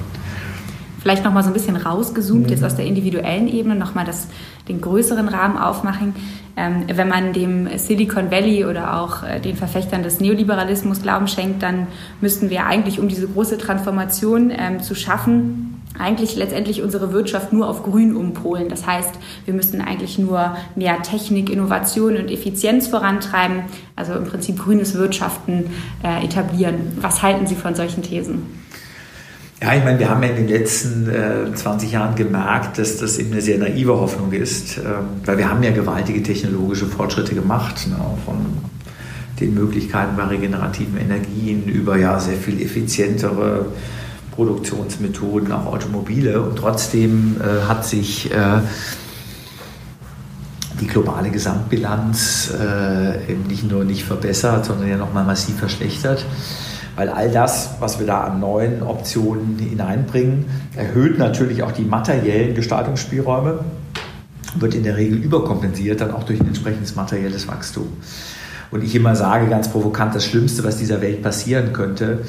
vielleicht 1.00 1.25
noch 1.25 1.33
mal 1.33 1.43
so 1.43 1.50
ein 1.50 1.52
bisschen 1.52 1.76
rausgezoomt, 1.76 2.45
mhm. 2.45 2.50
jetzt 2.50 2.64
aus 2.64 2.76
der 2.76 2.85
individuellen 2.85 3.49
Ebene, 3.49 3.75
noch 3.75 3.95
mal 3.95 4.05
das, 4.05 4.28
den 4.69 4.81
größeren 4.81 5.28
Rahmen 5.28 5.57
aufmachen. 5.57 6.14
Ähm, 6.57 6.85
wenn 6.93 7.09
man 7.09 7.33
dem 7.33 7.69
Silicon 7.78 8.31
Valley 8.31 8.64
oder 8.64 9.00
auch 9.00 9.23
äh, 9.23 9.40
den 9.40 9.57
Verfechtern 9.57 10.02
des 10.02 10.21
Neoliberalismus 10.21 11.02
Glauben 11.02 11.28
schenkt, 11.28 11.62
dann 11.62 11.87
müssten 12.21 12.50
wir 12.50 12.67
eigentlich, 12.67 12.99
um 12.99 13.09
diese 13.09 13.28
große 13.28 13.59
Transformation 13.59 14.50
ähm, 14.50 14.83
zu 14.83 14.95
schaffen, 14.95 15.75
eigentlich 15.99 16.37
letztendlich 16.37 16.83
unsere 16.83 17.12
Wirtschaft 17.12 17.52
nur 17.52 17.69
auf 17.69 17.83
grün 17.83 18.14
umpolen. 18.14 18.69
Das 18.69 18.87
heißt, 18.87 19.11
wir 19.45 19.55
müssten 19.55 19.81
eigentlich 19.81 20.19
nur 20.19 20.57
mehr 20.76 21.02
Technik, 21.02 21.50
Innovation 21.50 22.16
und 22.16 22.31
Effizienz 22.31 22.88
vorantreiben, 22.88 23.62
also 23.96 24.14
im 24.14 24.25
Prinzip 24.25 24.59
grünes 24.59 24.94
Wirtschaften 24.94 25.70
äh, 26.03 26.25
etablieren. 26.25 26.99
Was 27.01 27.22
halten 27.22 27.46
Sie 27.46 27.57
von 27.57 27.75
solchen 27.75 28.03
Thesen? 28.03 28.67
Ja, 29.61 29.75
ich 29.75 29.83
meine, 29.83 29.99
wir 29.99 30.09
haben 30.09 30.23
ja 30.23 30.29
in 30.29 30.37
den 30.37 30.49
letzten 30.49 31.11
äh, 31.11 31.53
20 31.53 31.90
Jahren 31.90 32.14
gemerkt, 32.14 32.79
dass 32.79 32.97
das 32.99 33.18
eben 33.18 33.33
eine 33.33 33.42
sehr 33.42 33.59
naive 33.59 33.99
Hoffnung 33.99 34.31
ist, 34.31 34.79
äh, 34.79 34.83
weil 35.25 35.37
wir 35.38 35.51
haben 35.51 35.64
ja 35.64 35.73
gewaltige 35.73 36.23
technologische 36.23 36.87
Fortschritte 36.87 37.35
gemacht, 37.35 37.88
ne, 37.88 37.97
von 38.25 38.37
den 39.40 39.55
Möglichkeiten 39.55 40.16
bei 40.16 40.25
regenerativen 40.25 40.97
Energien 40.97 41.64
über 41.64 41.97
ja 41.97 42.21
sehr 42.21 42.37
viel 42.37 42.62
effizientere 42.62 43.66
Produktionsmethoden, 44.31 45.51
auch 45.51 45.66
Automobile. 45.66 46.40
Und 46.40 46.57
trotzdem 46.57 47.37
äh, 47.40 47.68
hat 47.68 47.85
sich 47.85 48.31
äh, 48.31 48.61
die 50.81 50.87
globale 50.87 51.31
Gesamtbilanz 51.31 52.53
äh, 52.57 53.33
eben 53.33 53.42
nicht 53.49 53.68
nur 53.68 53.85
nicht 53.85 54.05
verbessert, 54.05 54.66
sondern 54.66 54.88
ja 54.88 54.97
nochmal 54.97 55.25
massiv 55.25 55.57
verschlechtert 55.59 56.25
weil 56.98 57.11
all 57.11 57.30
das, 57.30 57.76
was 57.78 58.00
wir 58.00 58.08
da 58.08 58.24
an 58.24 58.40
neuen 58.40 58.82
Optionen 58.82 59.56
hineinbringen, 59.56 60.46
erhöht 60.74 61.16
natürlich 61.16 61.62
auch 61.62 61.70
die 61.70 61.84
materiellen 61.84 62.56
Gestaltungsspielräume, 62.56 63.61
wird 64.58 64.74
in 64.74 64.82
der 64.82 64.96
Regel 64.96 65.18
überkompensiert 65.18 66.00
dann 66.00 66.11
auch 66.11 66.24
durch 66.24 66.40
ein 66.40 66.48
entsprechendes 66.48 66.96
materielles 66.96 67.46
Wachstum. 67.46 67.87
Und 68.72 68.82
ich 68.82 68.96
immer 68.96 69.14
sage 69.14 69.46
ganz 69.46 69.68
provokant, 69.68 70.16
das 70.16 70.24
Schlimmste, 70.24 70.64
was 70.64 70.76
dieser 70.76 71.00
Welt 71.00 71.22
passieren 71.22 71.72
könnte, 71.72 72.24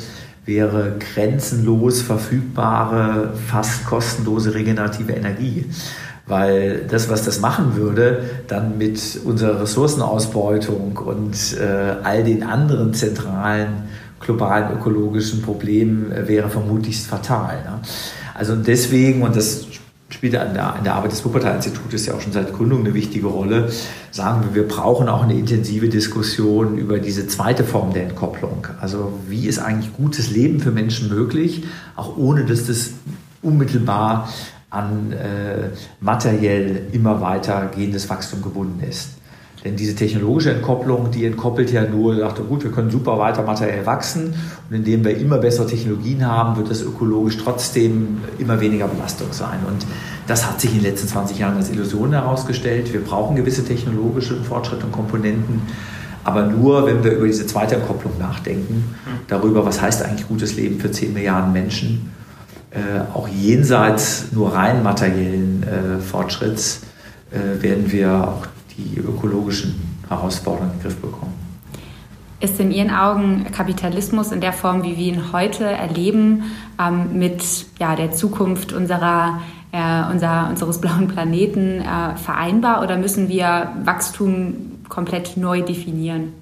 wäre 0.46 0.98
grenzenlos 1.00 2.04
verfügbare, 2.04 3.34
fast 3.48 3.86
kostenlose 3.86 4.54
regenerative 4.54 5.14
Energie. 5.14 5.66
Weil 6.28 6.86
das, 6.88 7.10
was 7.10 7.26
das 7.26 7.40
machen 7.40 7.76
würde, 7.76 8.24
dann 8.48 8.78
mit 8.78 9.20
unserer 9.26 9.62
Ressourcenausbeutung 9.62 10.96
und 10.98 11.58
äh, 11.60 11.96
all 12.04 12.24
den 12.24 12.44
anderen 12.44 12.94
zentralen 12.94 13.90
globalen 14.20 14.78
ökologischen 14.78 15.42
Problemen 15.42 16.12
äh, 16.12 16.28
wäre 16.28 16.50
vermutlich 16.50 17.02
fatal. 17.02 17.64
Ne? 17.64 17.80
Also 18.34 18.56
deswegen, 18.56 19.22
und 19.22 19.36
das 19.36 19.68
spielt 20.10 20.36
an 20.36 20.54
der, 20.54 20.76
an 20.76 20.84
der 20.84 20.96
Arbeit 20.96 21.12
des 21.12 21.24
Wuppertal-Instituts 21.24 22.08
ja 22.08 22.14
auch 22.16 22.22
schon 22.22 22.32
seit 22.32 22.54
Gründung 22.54 22.80
eine 22.80 22.94
wichtige 22.94 23.28
Rolle, 23.28 23.72
sagen 24.12 24.44
wir, 24.44 24.56
wir 24.56 24.68
brauchen 24.68 25.08
auch 25.08 25.24
eine 25.24 25.38
intensive 25.38 25.88
Diskussion 25.88 26.78
über 26.78 27.00
diese 27.00 27.28
zweite 27.28 27.64
Form 27.64 27.94
der 27.94 28.04
Entkopplung. 28.04 28.68
Also 28.82 29.14
wie 29.28 29.48
ist 29.48 29.60
eigentlich 29.60 29.94
gutes 29.94 30.32
Leben 30.32 30.60
für 30.60 30.72
Menschen 30.72 31.10
möglich, 31.10 31.66
auch 31.96 32.18
ohne 32.18 32.46
dass 32.46 32.66
das 32.66 32.92
unmittelbar 33.42 34.30
an 34.70 35.12
äh, 35.14 35.70
materiell 36.00 36.88
immer 36.92 37.22
weiter 37.22 37.72
gehendes 37.74 38.10
Wachstum 38.10 38.42
gebunden 38.42 38.84
ist. 38.88 39.19
Denn 39.66 39.76
diese 39.76 39.94
technologische 39.94 40.52
Entkopplung, 40.52 41.12
die 41.12 41.26
entkoppelt 41.26 41.72
ja 41.72 41.84
nur, 41.84 42.16
dachte, 42.16 42.44
gut, 42.44 42.64
wir 42.64 42.72
können 42.72 42.90
super 42.90 43.20
weiter 43.20 43.44
materiell 43.44 43.86
wachsen 43.86 44.34
und 44.70 44.76
indem 44.76 45.04
wir 45.04 45.18
immer 45.18 45.38
bessere 45.38 45.68
Technologien 45.68 46.26
haben, 46.26 46.56
wird 46.56 46.70
das 46.70 46.82
ökologisch 46.82 47.38
trotzdem 47.38 48.20
immer 48.38 48.62
weniger 48.62 48.88
Belastung 48.88 49.28
sein. 49.32 49.60
Und 49.68 49.86
das 50.28 50.48
hat 50.48 50.62
sich 50.62 50.72
in 50.72 50.78
den 50.78 50.92
letzten 50.92 51.10
20 51.10 51.40
Jahren 51.40 51.58
als 51.58 51.70
Illusion 51.70 52.14
herausgestellt. 52.14 52.94
Wir 52.94 53.02
brauchen 53.02 53.36
gewisse 53.36 53.66
technologische 53.66 54.38
Fortschritte 54.44 54.86
und 54.86 54.94
Komponenten, 54.94 55.62
aber 56.24 56.46
nur, 56.46 56.86
wenn 56.86 57.04
wir 57.04 57.14
über 57.14 57.28
diese 57.28 57.46
zweite 57.46 57.76
Entkopplung 57.76 58.18
nachdenken, 58.18 58.96
darüber, 59.28 59.66
was 59.66 59.82
heißt 59.82 60.04
eigentlich 60.04 60.28
gutes 60.28 60.56
Leben 60.56 60.80
für 60.80 60.92
10 60.92 61.14
Milliarden 61.14 61.52
Menschen, 61.52 62.12
äh, 62.72 62.78
auch 63.14 63.28
jenseits 63.28 64.26
nur 64.32 64.54
rein 64.54 64.84
materiellen 64.84 65.64
äh, 65.64 66.00
Fortschritts, 66.00 66.82
äh, 67.32 67.62
werden 67.62 67.92
wir 67.92 68.28
auch 68.28 68.48
die 68.80 69.00
ökologischen 69.00 69.76
Herausforderungen 70.08 70.72
in 70.72 70.80
den 70.80 70.84
Griff 70.84 70.96
bekommen. 70.98 71.34
Ist 72.42 72.60
in 72.60 72.72
Ihren 72.72 72.90
Augen 72.90 73.46
Kapitalismus 73.52 74.32
in 74.32 74.40
der 74.40 74.54
Form, 74.54 74.84
wie 74.84 74.98
wir 74.98 75.14
ihn 75.14 75.34
heute 75.34 75.66
erleben, 75.66 76.44
ähm, 76.80 77.20
mit 77.20 77.44
ja, 77.80 77.96
der 77.96 78.12
Zukunft 78.12 78.72
unserer, 78.72 79.42
äh, 79.74 80.12
unser, 80.12 80.48
unseres 80.50 80.80
blauen 80.80 81.10
Planeten 81.10 81.82
äh, 81.82 82.16
vereinbar 82.16 82.82
oder 82.82 82.98
müssen 82.98 83.28
wir 83.28 83.74
Wachstum 83.84 84.56
komplett 84.88 85.36
neu 85.36 85.62
definieren? 85.62 86.34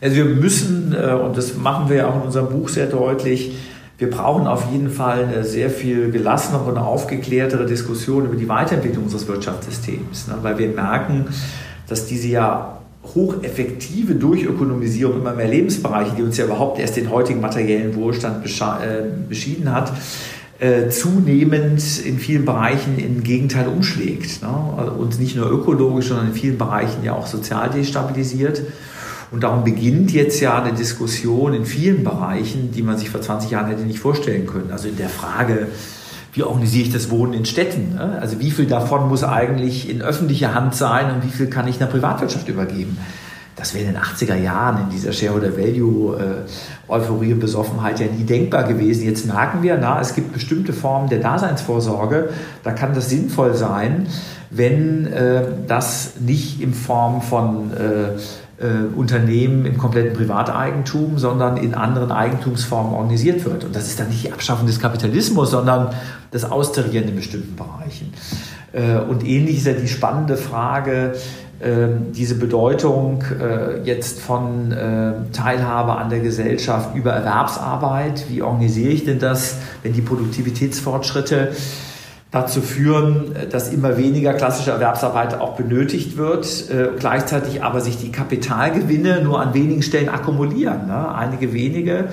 Also 0.00 0.16
wir 0.16 0.24
müssen, 0.26 0.94
äh, 0.94 1.12
und 1.12 1.36
das 1.36 1.56
machen 1.56 1.88
wir 1.88 1.96
ja 1.96 2.08
auch 2.08 2.16
in 2.16 2.22
unserem 2.22 2.50
Buch 2.50 2.68
sehr 2.68 2.86
deutlich, 2.86 3.56
wir 3.98 4.10
brauchen 4.10 4.46
auf 4.46 4.70
jeden 4.70 4.90
Fall 4.90 5.24
eine 5.24 5.44
sehr 5.44 5.70
viel 5.70 6.10
gelassenere 6.10 6.64
und 6.64 6.76
aufgeklärtere 6.76 7.64
Diskussion 7.66 8.26
über 8.26 8.36
die 8.36 8.48
Weiterentwicklung 8.48 9.04
unseres 9.04 9.26
Wirtschaftssystems, 9.26 10.28
ne? 10.28 10.34
weil 10.42 10.58
wir 10.58 10.68
merken, 10.68 11.26
dass 11.88 12.06
diese 12.06 12.28
ja 12.28 12.78
hocheffektive 13.14 14.16
Durchökonomisierung 14.16 15.20
immer 15.20 15.32
mehr 15.32 15.48
Lebensbereiche, 15.48 16.14
die 16.16 16.22
uns 16.22 16.36
ja 16.36 16.44
überhaupt 16.44 16.78
erst 16.78 16.96
den 16.96 17.10
heutigen 17.10 17.40
materiellen 17.40 17.94
Wohlstand 17.94 18.44
äh, 18.44 18.48
beschieden 19.28 19.72
hat, 19.72 19.92
äh, 20.58 20.88
zunehmend 20.88 21.82
in 22.04 22.18
vielen 22.18 22.44
Bereichen 22.44 22.98
im 22.98 23.22
Gegenteil 23.22 23.68
umschlägt. 23.68 24.42
Ne? 24.42 24.48
Uns 24.98 25.18
nicht 25.18 25.36
nur 25.36 25.50
ökologisch, 25.50 26.08
sondern 26.08 26.28
in 26.28 26.34
vielen 26.34 26.58
Bereichen 26.58 27.04
ja 27.04 27.14
auch 27.14 27.26
sozial 27.26 27.70
destabilisiert. 27.70 28.62
Und 29.30 29.42
darum 29.42 29.64
beginnt 29.64 30.12
jetzt 30.12 30.40
ja 30.40 30.62
eine 30.62 30.72
Diskussion 30.72 31.52
in 31.54 31.66
vielen 31.66 32.04
Bereichen, 32.04 32.70
die 32.72 32.82
man 32.82 32.96
sich 32.96 33.10
vor 33.10 33.20
20 33.20 33.50
Jahren 33.50 33.66
hätte 33.66 33.82
nicht 33.82 33.98
vorstellen 33.98 34.46
können. 34.46 34.70
Also 34.70 34.88
in 34.88 34.96
der 34.96 35.08
Frage, 35.08 35.68
wie 36.32 36.42
organisiere 36.42 36.86
ich 36.86 36.92
das 36.92 37.10
Wohnen 37.10 37.32
in 37.32 37.44
Städten? 37.44 37.94
Ne? 37.94 38.18
Also 38.20 38.38
wie 38.40 38.50
viel 38.50 38.66
davon 38.66 39.08
muss 39.08 39.24
eigentlich 39.24 39.88
in 39.88 40.02
öffentlicher 40.02 40.54
Hand 40.54 40.74
sein 40.74 41.14
und 41.14 41.24
wie 41.24 41.34
viel 41.34 41.48
kann 41.48 41.66
ich 41.66 41.80
einer 41.80 41.90
Privatwirtschaft 41.90 42.48
übergeben? 42.48 42.98
Das 43.56 43.72
wäre 43.72 43.86
in 43.86 43.94
den 43.94 44.02
80er 44.02 44.36
Jahren 44.36 44.82
in 44.82 44.90
dieser 44.90 45.14
Shareholder 45.14 45.56
Value 45.56 46.18
äh, 46.18 46.92
Euphorie 46.92 47.32
und 47.32 47.40
Besoffenheit 47.40 47.98
ja 47.98 48.06
nie 48.06 48.24
denkbar 48.24 48.64
gewesen. 48.64 49.06
Jetzt 49.06 49.26
merken 49.26 49.62
wir, 49.62 49.78
na, 49.80 49.98
es 49.98 50.14
gibt 50.14 50.34
bestimmte 50.34 50.74
Formen 50.74 51.08
der 51.08 51.20
Daseinsvorsorge. 51.20 52.28
Da 52.62 52.72
kann 52.72 52.92
das 52.92 53.08
sinnvoll 53.08 53.54
sein, 53.54 54.08
wenn 54.50 55.06
äh, 55.06 55.42
das 55.66 56.12
nicht 56.20 56.60
in 56.60 56.74
Form 56.74 57.22
von 57.22 57.72
äh, 57.72 58.20
Unternehmen 58.94 59.66
im 59.66 59.76
kompletten 59.76 60.14
Privateigentum, 60.14 61.18
sondern 61.18 61.58
in 61.58 61.74
anderen 61.74 62.10
Eigentumsformen 62.10 62.94
organisiert 62.94 63.44
wird. 63.44 63.64
Und 63.64 63.76
das 63.76 63.86
ist 63.86 64.00
dann 64.00 64.08
nicht 64.08 64.24
die 64.24 64.32
Abschaffung 64.32 64.66
des 64.66 64.80
Kapitalismus, 64.80 65.50
sondern 65.50 65.90
das 66.30 66.50
Austarieren 66.50 67.08
in 67.08 67.16
bestimmten 67.16 67.54
Bereichen. 67.54 68.14
Äh, 68.72 68.98
und 68.98 69.26
ähnlich 69.26 69.58
ist 69.58 69.66
ja 69.66 69.72
die 69.72 69.88
spannende 69.88 70.36
Frage, 70.36 71.14
äh, 71.58 71.88
diese 72.12 72.34
Bedeutung 72.34 73.24
äh, 73.40 73.82
jetzt 73.82 74.20
von 74.20 74.72
äh, 74.72 75.12
Teilhabe 75.32 75.92
an 75.92 76.10
der 76.10 76.20
Gesellschaft 76.20 76.94
über 76.94 77.12
Erwerbsarbeit. 77.12 78.26
Wie 78.28 78.42
organisiere 78.42 78.90
ich 78.90 79.04
denn 79.04 79.18
das, 79.18 79.56
wenn 79.82 79.94
die 79.94 80.02
Produktivitätsfortschritte 80.02 81.52
dazu 82.30 82.60
führen, 82.60 83.34
dass 83.50 83.72
immer 83.72 83.96
weniger 83.96 84.34
klassische 84.34 84.70
Erwerbsarbeit 84.70 85.40
auch 85.40 85.56
benötigt 85.56 86.16
wird, 86.16 86.70
äh, 86.70 86.88
gleichzeitig 86.98 87.62
aber 87.62 87.80
sich 87.80 87.96
die 87.98 88.10
Kapitalgewinne 88.10 89.22
nur 89.22 89.40
an 89.40 89.54
wenigen 89.54 89.82
Stellen 89.82 90.08
akkumulieren. 90.08 90.86
Ne? 90.86 91.14
Einige 91.14 91.52
wenige, 91.52 92.08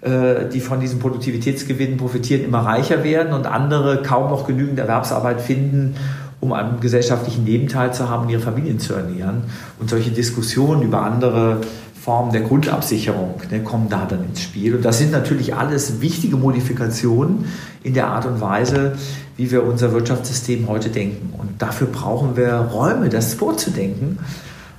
äh, 0.00 0.48
die 0.52 0.60
von 0.60 0.80
diesen 0.80 0.98
Produktivitätsgewinnen 0.98 1.96
profitieren, 1.96 2.44
immer 2.44 2.60
reicher 2.60 3.04
werden 3.04 3.34
und 3.34 3.46
andere 3.46 4.02
kaum 4.02 4.30
noch 4.30 4.46
genügend 4.46 4.78
Erwerbsarbeit 4.78 5.40
finden, 5.40 5.96
um 6.40 6.52
einen 6.52 6.80
gesellschaftlichen 6.80 7.44
Nebenteil 7.44 7.94
zu 7.94 8.08
haben 8.08 8.24
und 8.24 8.30
ihre 8.30 8.40
Familien 8.40 8.80
zu 8.80 8.94
ernähren. 8.94 9.44
Und 9.78 9.90
solche 9.90 10.10
Diskussionen 10.10 10.82
über 10.82 11.02
andere 11.02 11.60
Formen 12.02 12.32
der 12.32 12.40
Grundabsicherung 12.40 13.34
ne, 13.48 13.62
kommen 13.62 13.88
da 13.88 14.06
dann 14.06 14.24
ins 14.24 14.42
Spiel. 14.42 14.74
Und 14.74 14.84
das 14.84 14.98
sind 14.98 15.12
natürlich 15.12 15.54
alles 15.54 16.00
wichtige 16.00 16.36
Modifikationen 16.36 17.44
in 17.84 17.94
der 17.94 18.08
Art 18.08 18.26
und 18.26 18.40
Weise, 18.40 18.96
wie 19.36 19.52
wir 19.52 19.64
unser 19.64 19.92
Wirtschaftssystem 19.92 20.66
heute 20.66 20.88
denken. 20.88 21.32
Und 21.38 21.62
dafür 21.62 21.86
brauchen 21.86 22.36
wir 22.36 22.54
Räume, 22.54 23.08
das 23.08 23.34
vorzudenken. 23.34 24.18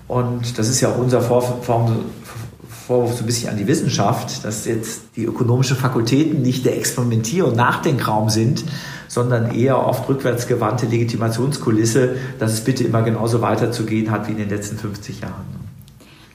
Und 0.09 0.59
das 0.59 0.67
ist 0.67 0.81
ja 0.81 0.89
auch 0.89 0.97
unser 0.97 1.21
Vorwurf 1.21 1.65
so 2.87 3.23
ein 3.23 3.25
bisschen 3.25 3.49
an 3.49 3.57
die 3.57 3.67
Wissenschaft, 3.67 4.43
dass 4.43 4.65
jetzt 4.65 5.03
die 5.15 5.23
ökonomischen 5.23 5.77
Fakultäten 5.77 6.41
nicht 6.41 6.65
der 6.65 6.75
Experimentier- 6.77 7.45
und 7.45 7.55
Nachdenkraum 7.55 8.29
sind, 8.29 8.65
sondern 9.07 9.55
eher 9.55 9.79
oft 9.79 10.09
rückwärtsgewandte 10.09 10.87
Legitimationskulisse, 10.87 12.17
dass 12.37 12.51
es 12.51 12.61
bitte 12.65 12.83
immer 12.83 13.01
genauso 13.01 13.39
weiterzugehen 13.39 14.11
hat 14.11 14.27
wie 14.27 14.33
in 14.33 14.39
den 14.39 14.49
letzten 14.49 14.77
50 14.77 15.21
Jahren. 15.21 15.52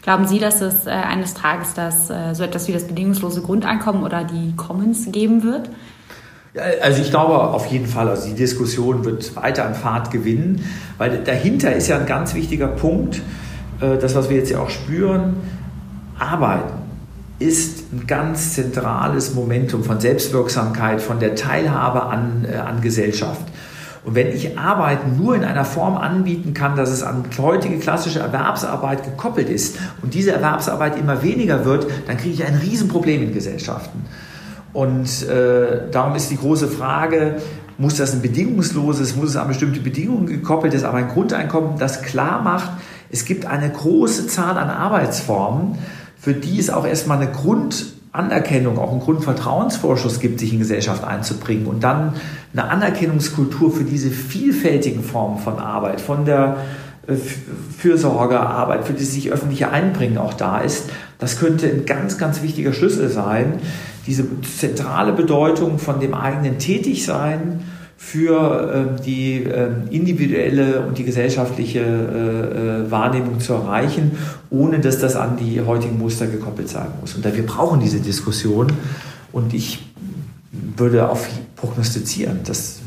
Glauben 0.08 0.26
Sie, 0.26 0.38
dass 0.38 0.62
es 0.62 0.86
äh, 0.86 0.88
eines 0.88 1.34
Tages 1.34 1.74
das, 1.74 2.08
äh, 2.08 2.32
so 2.32 2.42
etwas 2.42 2.66
wie 2.66 2.72
das 2.72 2.84
bedingungslose 2.84 3.42
Grundeinkommen 3.42 4.04
oder 4.04 4.24
die 4.24 4.56
Commons 4.56 5.12
geben 5.12 5.42
wird? 5.42 5.68
Also 6.80 7.02
ich 7.02 7.10
glaube 7.10 7.38
auf 7.38 7.66
jeden 7.66 7.84
Fall, 7.84 8.08
also 8.08 8.26
die 8.26 8.34
Diskussion 8.34 9.04
wird 9.04 9.36
weiter 9.36 9.66
an 9.66 9.74
Fahrt 9.74 10.10
gewinnen, 10.10 10.64
weil 10.96 11.22
dahinter 11.24 11.74
ist 11.74 11.88
ja 11.88 11.98
ein 11.98 12.06
ganz 12.06 12.32
wichtiger 12.32 12.68
Punkt, 12.68 13.20
äh, 13.82 13.98
das, 13.98 14.14
was 14.14 14.30
wir 14.30 14.38
jetzt 14.38 14.50
ja 14.50 14.60
auch 14.60 14.70
spüren, 14.70 15.36
Arbeiten 16.18 16.78
ist 17.38 17.92
ein 17.92 18.06
ganz 18.06 18.54
zentrales 18.54 19.34
Momentum 19.34 19.84
von 19.84 20.00
Selbstwirksamkeit, 20.00 21.02
von 21.02 21.20
der 21.20 21.34
Teilhabe 21.34 22.04
an, 22.04 22.46
äh, 22.50 22.56
an 22.56 22.80
Gesellschaft. 22.80 23.42
Und 24.08 24.14
wenn 24.14 24.28
ich 24.28 24.56
Arbeiten 24.56 25.18
nur 25.22 25.36
in 25.36 25.44
einer 25.44 25.66
Form 25.66 25.98
anbieten 25.98 26.54
kann, 26.54 26.76
dass 26.76 26.88
es 26.88 27.02
an 27.02 27.24
heutige 27.36 27.76
klassische 27.78 28.20
Erwerbsarbeit 28.20 29.04
gekoppelt 29.04 29.50
ist 29.50 29.76
und 30.00 30.14
diese 30.14 30.32
Erwerbsarbeit 30.32 30.98
immer 30.98 31.22
weniger 31.22 31.66
wird, 31.66 31.86
dann 32.06 32.16
kriege 32.16 32.32
ich 32.32 32.46
ein 32.46 32.54
Riesenproblem 32.54 33.24
in 33.24 33.34
Gesellschaften. 33.34 34.06
Und 34.72 35.28
äh, 35.28 35.90
darum 35.90 36.16
ist 36.16 36.30
die 36.30 36.38
große 36.38 36.68
Frage, 36.68 37.42
muss 37.76 37.96
das 37.96 38.14
ein 38.14 38.22
bedingungsloses, 38.22 39.14
muss 39.14 39.28
es 39.28 39.36
an 39.36 39.46
bestimmte 39.46 39.80
Bedingungen 39.80 40.24
gekoppelt 40.24 40.72
ist, 40.72 40.84
aber 40.84 40.96
ein 40.96 41.08
Grundeinkommen, 41.08 41.78
das 41.78 42.00
klar 42.00 42.40
macht, 42.40 42.70
es 43.10 43.26
gibt 43.26 43.44
eine 43.44 43.68
große 43.68 44.26
Zahl 44.26 44.56
an 44.56 44.70
Arbeitsformen, 44.70 45.76
für 46.18 46.32
die 46.32 46.58
es 46.58 46.70
auch 46.70 46.86
erstmal 46.86 47.18
eine 47.18 47.30
Grundanerkennung, 48.18 48.78
auch 48.78 48.90
einen 48.90 49.00
Grundvertrauensvorschuss 49.00 50.18
gibt, 50.18 50.40
sich 50.40 50.52
in 50.52 50.58
Gesellschaft 50.58 51.04
einzubringen 51.04 51.66
und 51.66 51.84
dann 51.84 52.14
eine 52.52 52.68
Anerkennungskultur 52.68 53.72
für 53.72 53.84
diese 53.84 54.10
vielfältigen 54.10 55.04
Formen 55.04 55.38
von 55.38 55.58
Arbeit, 55.58 56.00
von 56.00 56.24
der 56.24 56.56
äh, 57.06 57.14
Fürsorgearbeit, 57.14 58.84
für 58.84 58.92
die 58.92 59.04
sich 59.04 59.30
öffentliche 59.30 59.70
Einbringen 59.70 60.18
auch 60.18 60.34
da 60.34 60.58
ist. 60.58 60.90
Das 61.20 61.38
könnte 61.38 61.68
ein 61.68 61.86
ganz, 61.86 62.18
ganz 62.18 62.42
wichtiger 62.42 62.72
Schlüssel 62.72 63.08
sein, 63.08 63.60
diese 64.06 64.24
zentrale 64.42 65.12
Bedeutung 65.12 65.78
von 65.78 66.00
dem 66.00 66.14
eigenen 66.14 66.58
Tätigsein 66.58 67.60
für 68.00 68.96
äh, 68.96 69.02
die 69.02 69.42
äh, 69.42 69.70
individuelle 69.90 70.86
und 70.86 70.96
die 70.96 71.04
gesellschaftliche 71.04 71.80
äh, 71.80 72.84
äh, 72.86 72.90
Wahrnehmung 72.92 73.40
zu 73.40 73.54
erreichen, 73.54 74.12
ohne 74.50 74.78
dass 74.78 75.00
das 75.00 75.16
an 75.16 75.36
die 75.36 75.60
heutigen 75.60 75.98
Muster 75.98 76.28
gekoppelt 76.28 76.68
sein 76.68 76.86
muss. 77.00 77.16
Und 77.16 77.24
da 77.24 77.34
wir 77.34 77.44
brauchen 77.44 77.80
diese 77.80 77.98
Diskussion 77.98 78.72
und 79.32 79.52
ich 79.52 79.84
würde 80.76 81.10
auf 81.10 81.28
prognostizieren, 81.56 82.38
dass 82.44 82.78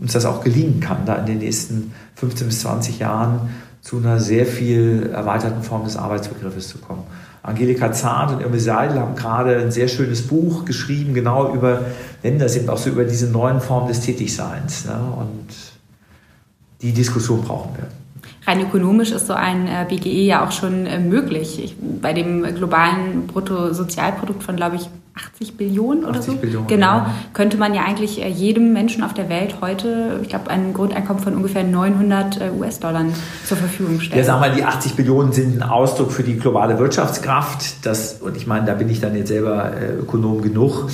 uns 0.00 0.14
das 0.14 0.26
auch 0.26 0.42
gelingen 0.42 0.80
kann, 0.80 1.06
da 1.06 1.14
in 1.14 1.26
den 1.26 1.38
nächsten 1.38 1.92
15 2.16 2.48
bis 2.48 2.60
20 2.60 2.98
Jahren 2.98 3.50
zu 3.82 3.98
einer 3.98 4.18
sehr 4.18 4.46
viel 4.46 5.10
erweiterten 5.12 5.62
Form 5.62 5.84
des 5.84 5.96
Arbeitsbegriffes 5.96 6.68
zu 6.68 6.78
kommen. 6.78 7.04
Angelika 7.42 7.90
Zahn 7.92 8.34
und 8.34 8.42
Irme 8.42 8.60
Seidel 8.60 9.00
haben 9.00 9.14
gerade 9.14 9.56
ein 9.56 9.70
sehr 9.70 9.88
schönes 9.88 10.22
Buch 10.22 10.66
geschrieben, 10.66 11.14
genau 11.14 11.54
über, 11.54 11.82
nennen 12.22 12.38
das 12.38 12.56
eben 12.56 12.68
auch 12.68 12.78
so 12.78 12.90
über 12.90 13.04
diese 13.04 13.28
neuen 13.28 13.60
Formen 13.60 13.88
des 13.88 14.00
Tätigseins. 14.00 14.84
Ne? 14.84 14.98
Und 15.16 15.48
die 16.82 16.92
Diskussion 16.92 17.42
brauchen 17.42 17.76
wir. 17.76 17.86
Rein 18.46 18.62
ökonomisch 18.62 19.10
ist 19.12 19.26
so 19.26 19.34
ein 19.34 19.66
äh, 19.66 19.86
BGE 19.88 20.24
ja 20.24 20.46
auch 20.46 20.52
schon 20.52 20.86
äh, 20.86 20.98
möglich. 20.98 21.62
Ich, 21.62 21.76
bei 22.00 22.12
dem 22.12 22.42
globalen 22.54 23.26
Bruttosozialprodukt 23.26 24.42
von, 24.42 24.56
glaube 24.56 24.76
ich, 24.76 24.88
80 25.14 25.56
Billionen 25.56 26.04
oder 26.04 26.20
80 26.20 26.34
so. 26.34 26.40
Billionen, 26.40 26.66
genau, 26.66 26.86
ja. 26.98 27.14
könnte 27.34 27.58
man 27.58 27.74
ja 27.74 27.82
eigentlich 27.84 28.22
äh, 28.22 28.28
jedem 28.28 28.72
Menschen 28.72 29.04
auf 29.04 29.12
der 29.12 29.28
Welt 29.28 29.56
heute, 29.60 30.20
ich 30.22 30.30
glaube, 30.30 30.48
ein 30.48 30.72
Grundeinkommen 30.72 31.22
von 31.22 31.34
ungefähr 31.34 31.64
900 31.64 32.52
US-Dollar 32.58 33.04
zur 33.44 33.56
Verfügung 33.58 34.00
stellen. 34.00 34.18
Ja, 34.18 34.24
sagen 34.24 34.40
wir 34.40 34.48
mal, 34.48 34.56
die 34.56 34.64
80 34.64 34.94
Billionen 34.94 35.32
sind 35.32 35.60
ein 35.60 35.68
Ausdruck 35.68 36.10
für 36.10 36.22
die 36.22 36.36
globale 36.36 36.78
Wirtschaftskraft. 36.78 37.84
Das, 37.84 38.14
und 38.14 38.36
ich 38.36 38.46
meine, 38.46 38.64
da 38.64 38.74
bin 38.74 38.88
ich 38.88 39.00
dann 39.00 39.14
jetzt 39.14 39.28
selber 39.28 39.72
Ökonom 40.00 40.40
genug, 40.40 40.88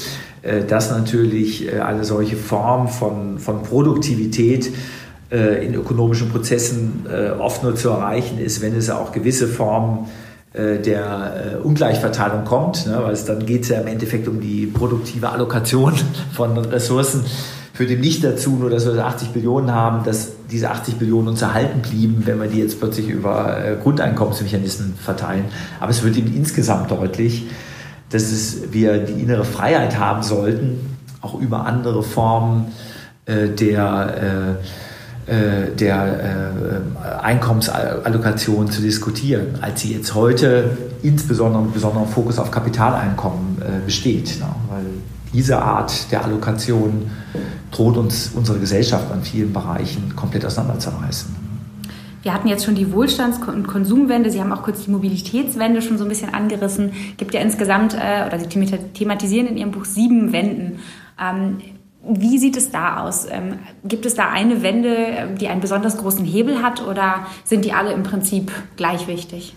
dass 0.68 0.90
natürlich 0.90 1.72
eine 1.72 2.04
solche 2.04 2.36
Form 2.36 2.88
von, 2.88 3.38
von 3.38 3.62
Produktivität 3.62 4.70
äh, 5.28 5.66
in 5.66 5.74
ökonomischen 5.74 6.28
Prozessen 6.28 7.04
äh, 7.12 7.30
oft 7.30 7.64
nur 7.64 7.74
zu 7.74 7.88
erreichen 7.88 8.38
ist, 8.38 8.62
wenn 8.62 8.76
es 8.76 8.90
auch 8.90 9.10
gewisse 9.10 9.48
Formen 9.48 10.06
äh, 10.52 10.78
der 10.78 11.58
Ungleichverteilung 11.64 12.44
kommt, 12.44 12.86
ne? 12.86 13.00
weil 13.02 13.12
es 13.12 13.24
dann 13.24 13.44
geht 13.44 13.64
es 13.64 13.70
ja 13.70 13.80
im 13.80 13.88
Endeffekt 13.88 14.28
um 14.28 14.40
die 14.40 14.66
produktive 14.66 15.30
Allokation 15.30 15.94
von 16.32 16.56
Ressourcen. 16.56 17.24
Führt 17.74 17.90
dem 17.90 18.00
nicht 18.00 18.22
dazu, 18.22 18.50
nur 18.50 18.70
dass 18.70 18.86
wir 18.86 19.04
80 19.04 19.30
Billionen 19.30 19.74
haben, 19.74 20.04
dass 20.04 20.30
diese 20.48 20.70
80 20.70 20.94
Billionen 20.94 21.30
uns 21.30 21.42
erhalten 21.42 21.82
blieben, 21.82 22.22
wenn 22.24 22.40
wir 22.40 22.46
die 22.46 22.60
jetzt 22.60 22.78
plötzlich 22.78 23.08
über 23.08 23.76
Grundeinkommensmechanismen 23.82 24.94
verteilen. 24.94 25.46
Aber 25.80 25.90
es 25.90 26.04
wird 26.04 26.16
eben 26.16 26.32
insgesamt 26.34 26.90
deutlich, 26.92 27.48
dass 28.10 28.24
es, 28.24 28.72
wir 28.72 28.98
die 28.98 29.20
innere 29.20 29.44
Freiheit 29.44 29.98
haben 29.98 30.22
sollten, 30.22 30.96
auch 31.20 31.40
über 31.40 31.66
andere 31.66 32.02
Formen 32.02 32.72
der 33.28 34.58
äh, 35.26 35.74
der 35.74 36.20
äh, 36.22 37.20
Einkommensallokation 37.20 38.70
zu 38.70 38.80
diskutieren, 38.80 39.58
als 39.60 39.80
sie 39.80 39.92
jetzt 39.92 40.14
heute 40.14 40.78
insbesondere 41.02 41.64
mit 41.64 41.74
besonderem 41.74 42.06
Fokus 42.06 42.38
auf 42.38 42.52
Kapitaleinkommen 42.52 43.58
äh, 43.60 43.84
besteht. 43.84 44.38
Ne? 44.38 44.46
Weil 44.70 44.84
diese 45.32 45.60
Art 45.60 46.12
der 46.12 46.24
Allokation 46.24 47.10
droht 47.72 47.96
uns 47.96 48.30
unsere 48.36 48.60
Gesellschaft 48.60 49.10
an 49.10 49.24
vielen 49.24 49.52
Bereichen 49.52 50.14
komplett 50.14 50.46
auseinanderzureißen. 50.46 51.45
Wir 52.26 52.34
hatten 52.34 52.48
jetzt 52.48 52.64
schon 52.64 52.74
die 52.74 52.92
Wohlstands- 52.92 53.38
und 53.46 53.68
Konsumwende. 53.68 54.32
Sie 54.32 54.40
haben 54.40 54.52
auch 54.52 54.64
kurz 54.64 54.84
die 54.84 54.90
Mobilitätswende 54.90 55.80
schon 55.80 55.96
so 55.96 56.04
ein 56.04 56.08
bisschen 56.08 56.34
angerissen. 56.34 56.90
Gibt 57.18 57.34
ja 57.34 57.40
insgesamt, 57.40 57.94
äh, 57.94 58.26
oder 58.26 58.40
Sie 58.40 58.48
thematisieren 58.48 59.46
in 59.46 59.56
Ihrem 59.56 59.70
Buch 59.70 59.84
sieben 59.84 60.32
Wenden. 60.32 60.80
Ähm, 61.22 61.58
wie 62.02 62.38
sieht 62.38 62.56
es 62.56 62.72
da 62.72 63.04
aus? 63.04 63.28
Ähm, 63.30 63.60
gibt 63.84 64.06
es 64.06 64.16
da 64.16 64.28
eine 64.28 64.64
Wende, 64.64 64.88
ähm, 64.88 65.38
die 65.38 65.46
einen 65.46 65.60
besonders 65.60 65.98
großen 65.98 66.24
Hebel 66.24 66.62
hat 66.62 66.84
oder 66.84 67.28
sind 67.44 67.64
die 67.64 67.72
alle 67.72 67.92
im 67.92 68.02
Prinzip 68.02 68.50
gleich 68.74 69.06
wichtig? 69.06 69.54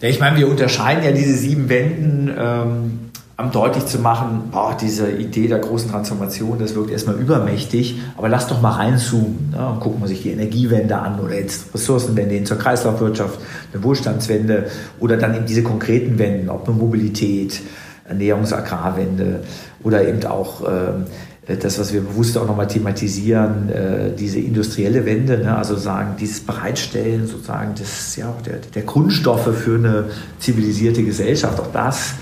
Ja, 0.00 0.08
ich 0.08 0.18
meine, 0.18 0.38
wir 0.38 0.48
unterscheiden 0.48 1.04
ja 1.04 1.12
diese 1.12 1.34
sieben 1.34 1.68
Wenden 1.68 2.34
ähm, 2.38 3.05
am 3.38 3.52
deutlich 3.52 3.84
zu 3.84 3.98
machen, 3.98 4.48
boah, 4.50 4.74
diese 4.80 5.10
Idee 5.10 5.46
der 5.46 5.58
großen 5.58 5.90
Transformation, 5.90 6.58
das 6.58 6.74
wirkt 6.74 6.90
erstmal 6.90 7.16
übermächtig, 7.16 8.00
aber 8.16 8.30
lass 8.30 8.46
doch 8.46 8.62
mal 8.62 8.72
reinzoomen 8.72 9.50
ne, 9.50 9.68
und 9.68 9.80
gucken 9.80 10.00
wir 10.00 10.08
sich 10.08 10.22
die 10.22 10.30
Energiewende 10.30 10.96
an 10.96 11.20
oder 11.20 11.34
jetzt 11.34 11.74
Ressourcenwende 11.74 12.34
hin 12.34 12.46
zur 12.46 12.56
Kreislaufwirtschaft, 12.56 13.38
eine 13.74 13.82
Wohlstandswende 13.82 14.70
oder 15.00 15.18
dann 15.18 15.34
eben 15.34 15.44
diese 15.44 15.62
konkreten 15.62 16.18
Wenden, 16.18 16.48
ob 16.48 16.66
eine 16.66 16.78
Mobilität, 16.78 17.60
Ernährungs-Agrarwende 18.08 19.40
oder 19.82 20.08
eben 20.08 20.24
auch 20.24 20.62
äh, 20.62 21.56
das, 21.60 21.78
was 21.78 21.92
wir 21.92 22.00
bewusst 22.00 22.38
auch 22.38 22.46
nochmal 22.46 22.68
thematisieren, 22.68 23.68
äh, 23.68 24.16
diese 24.18 24.38
industrielle 24.38 25.04
Wende, 25.04 25.38
ne, 25.38 25.58
also 25.58 25.76
sagen, 25.76 26.14
dieses 26.18 26.40
Bereitstellen 26.40 27.26
sozusagen 27.26 27.74
des, 27.74 28.16
ja, 28.16 28.34
der, 28.46 28.60
der 28.74 28.82
Grundstoffe 28.82 29.54
für 29.54 29.74
eine 29.74 30.04
zivilisierte 30.38 31.02
Gesellschaft, 31.02 31.60
auch 31.60 31.70
das 31.72 32.14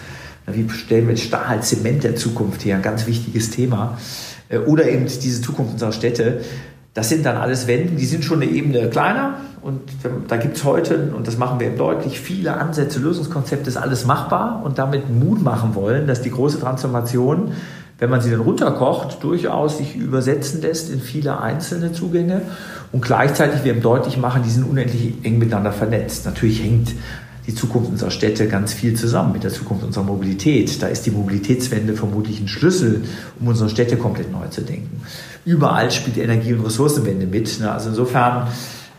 wie 0.46 0.68
stellen 0.68 1.08
wir 1.08 1.16
Stahl, 1.16 1.62
Zement 1.62 2.04
der 2.04 2.16
Zukunft 2.16 2.64
her? 2.64 2.76
Ein 2.76 2.82
ganz 2.82 3.06
wichtiges 3.06 3.50
Thema. 3.50 3.98
Äh, 4.48 4.58
oder 4.58 4.88
eben 4.88 5.06
diese 5.06 5.40
Zukunft 5.40 5.72
unserer 5.74 5.92
Städte. 5.92 6.40
Das 6.92 7.08
sind 7.08 7.26
dann 7.26 7.36
alles 7.36 7.66
Wenden, 7.66 7.96
die 7.96 8.06
sind 8.06 8.24
schon 8.24 8.40
eine 8.40 8.50
Ebene 8.50 8.88
kleiner. 8.88 9.38
Und 9.62 9.80
da 10.28 10.36
gibt 10.36 10.58
es 10.58 10.64
heute, 10.64 11.12
und 11.16 11.26
das 11.26 11.38
machen 11.38 11.58
wir 11.58 11.68
eben 11.68 11.78
deutlich, 11.78 12.20
viele 12.20 12.54
Ansätze, 12.58 13.00
Lösungskonzepte, 13.00 13.68
ist 13.68 13.78
alles 13.78 14.04
machbar 14.04 14.60
und 14.62 14.78
damit 14.78 15.08
Mut 15.08 15.42
machen 15.42 15.74
wollen, 15.74 16.06
dass 16.06 16.20
die 16.20 16.30
große 16.30 16.60
Transformation, 16.60 17.52
wenn 17.98 18.10
man 18.10 18.20
sie 18.20 18.30
dann 18.30 18.40
runterkocht, 18.40 19.24
durchaus 19.24 19.78
sich 19.78 19.96
übersetzen 19.96 20.60
lässt 20.60 20.92
in 20.92 21.00
viele 21.00 21.40
einzelne 21.40 21.92
Zugänge. 21.92 22.42
Und 22.92 23.00
gleichzeitig 23.02 23.64
wir 23.64 23.72
eben 23.72 23.82
deutlich 23.82 24.18
machen, 24.18 24.42
die 24.44 24.50
sind 24.50 24.64
unendlich 24.64 25.14
eng 25.24 25.38
miteinander 25.38 25.72
vernetzt. 25.72 26.26
Natürlich 26.26 26.62
hängt 26.62 26.92
die 27.46 27.54
Zukunft 27.54 27.90
unserer 27.90 28.10
Städte 28.10 28.48
ganz 28.48 28.72
viel 28.72 28.94
zusammen 28.94 29.32
mit 29.32 29.44
der 29.44 29.50
Zukunft 29.50 29.84
unserer 29.84 30.04
Mobilität. 30.04 30.82
Da 30.82 30.86
ist 30.86 31.04
die 31.04 31.10
Mobilitätswende 31.10 31.94
vermutlich 31.94 32.40
ein 32.40 32.48
Schlüssel, 32.48 33.04
um 33.38 33.48
unsere 33.48 33.68
Städte 33.68 33.96
komplett 33.96 34.32
neu 34.32 34.48
zu 34.48 34.62
denken. 34.62 35.02
Überall 35.44 35.90
spielt 35.90 36.16
die 36.16 36.22
Energie- 36.22 36.54
und 36.54 36.64
Ressourcenwende 36.64 37.26
mit. 37.26 37.60
Ne? 37.60 37.70
Also 37.70 37.90
insofern 37.90 38.48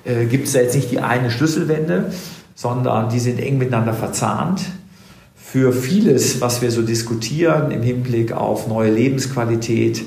äh, 0.04 0.26
gibt 0.26 0.48
es 0.48 0.54
da 0.54 0.60
jetzt 0.60 0.76
nicht 0.76 0.92
die 0.92 1.00
eine 1.00 1.32
Schlüsselwende, 1.32 2.12
sondern 2.54 3.10
die 3.10 3.20
sind 3.20 3.40
eng 3.40 3.58
miteinander 3.58 3.94
verzahnt. 3.94 4.62
Für 5.36 5.74
vieles, 5.74 6.42
was 6.42 6.62
wir 6.62 6.70
so 6.70 6.82
diskutieren 6.82 7.72
im 7.72 7.82
Hinblick 7.82 8.32
auf 8.32 8.68
neue 8.68 8.92
Lebensqualität, 8.92 10.04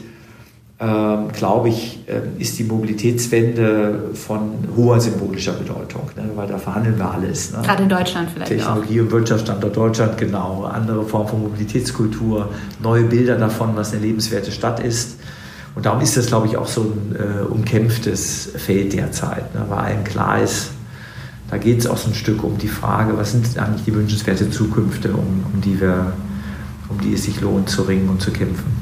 ähm, 0.81 1.33
glaube 1.33 1.71
ich, 1.71 1.99
äh, 2.07 2.41
ist 2.41 2.57
die 2.59 2.63
Mobilitätswende 2.63 4.11
von 4.15 4.53
hoher 4.77 5.01
symbolischer 5.01 5.55
Bedeutung, 5.55 6.09
ne? 6.15 6.31
weil 6.37 6.47
da 6.47 6.57
verhandeln 6.57 6.97
wir 6.97 7.11
alles. 7.11 7.53
Ne? 7.53 7.59
Gerade 7.65 7.83
in 7.83 7.89
Deutschland 7.89 8.31
vielleicht 8.33 8.53
Technologie- 8.53 9.01
auch. 9.01 9.05
und 9.05 9.11
Wirtschaftsstandort 9.11 9.77
Deutschland, 9.77 10.17
genau. 10.19 10.63
Andere 10.65 11.03
Form 11.05 11.27
von 11.27 11.43
Mobilitätskultur, 11.43 12.51
neue 12.81 13.03
Bilder 13.05 13.35
davon, 13.37 13.71
was 13.75 13.93
eine 13.93 14.03
lebenswerte 14.03 14.53
Stadt 14.53 14.79
ist. 14.79 15.19
Und 15.75 15.85
darum 15.85 16.01
ist 16.01 16.17
das, 16.17 16.27
glaube 16.27 16.47
ich, 16.47 16.57
auch 16.57 16.69
so 16.69 16.83
ein 16.83 17.17
äh, 17.17 17.43
umkämpftes 17.43 18.53
Feld 18.57 18.93
derzeit, 18.93 19.53
ne? 19.57 19.65
weil 19.69 19.79
allen 19.79 20.05
klar 20.05 20.41
ist, 20.41 20.71
da 21.51 21.57
geht 21.57 21.81
es 21.81 21.89
auch 21.89 21.97
so 21.97 22.11
ein 22.11 22.15
Stück 22.15 22.45
um 22.45 22.57
die 22.57 22.69
Frage, 22.69 23.17
was 23.17 23.33
sind 23.33 23.59
eigentlich 23.59 23.85
die 23.85 23.95
wünschenswerte 23.95 24.49
Zukünfte, 24.49 25.13
um, 25.13 25.45
um, 25.53 25.61
die 25.61 25.81
wir, 25.81 26.13
um 26.89 27.01
die 27.01 27.15
es 27.15 27.25
sich 27.25 27.41
lohnt 27.41 27.69
zu 27.69 27.83
ringen 27.83 28.09
und 28.09 28.21
zu 28.21 28.31
kämpfen. 28.31 28.78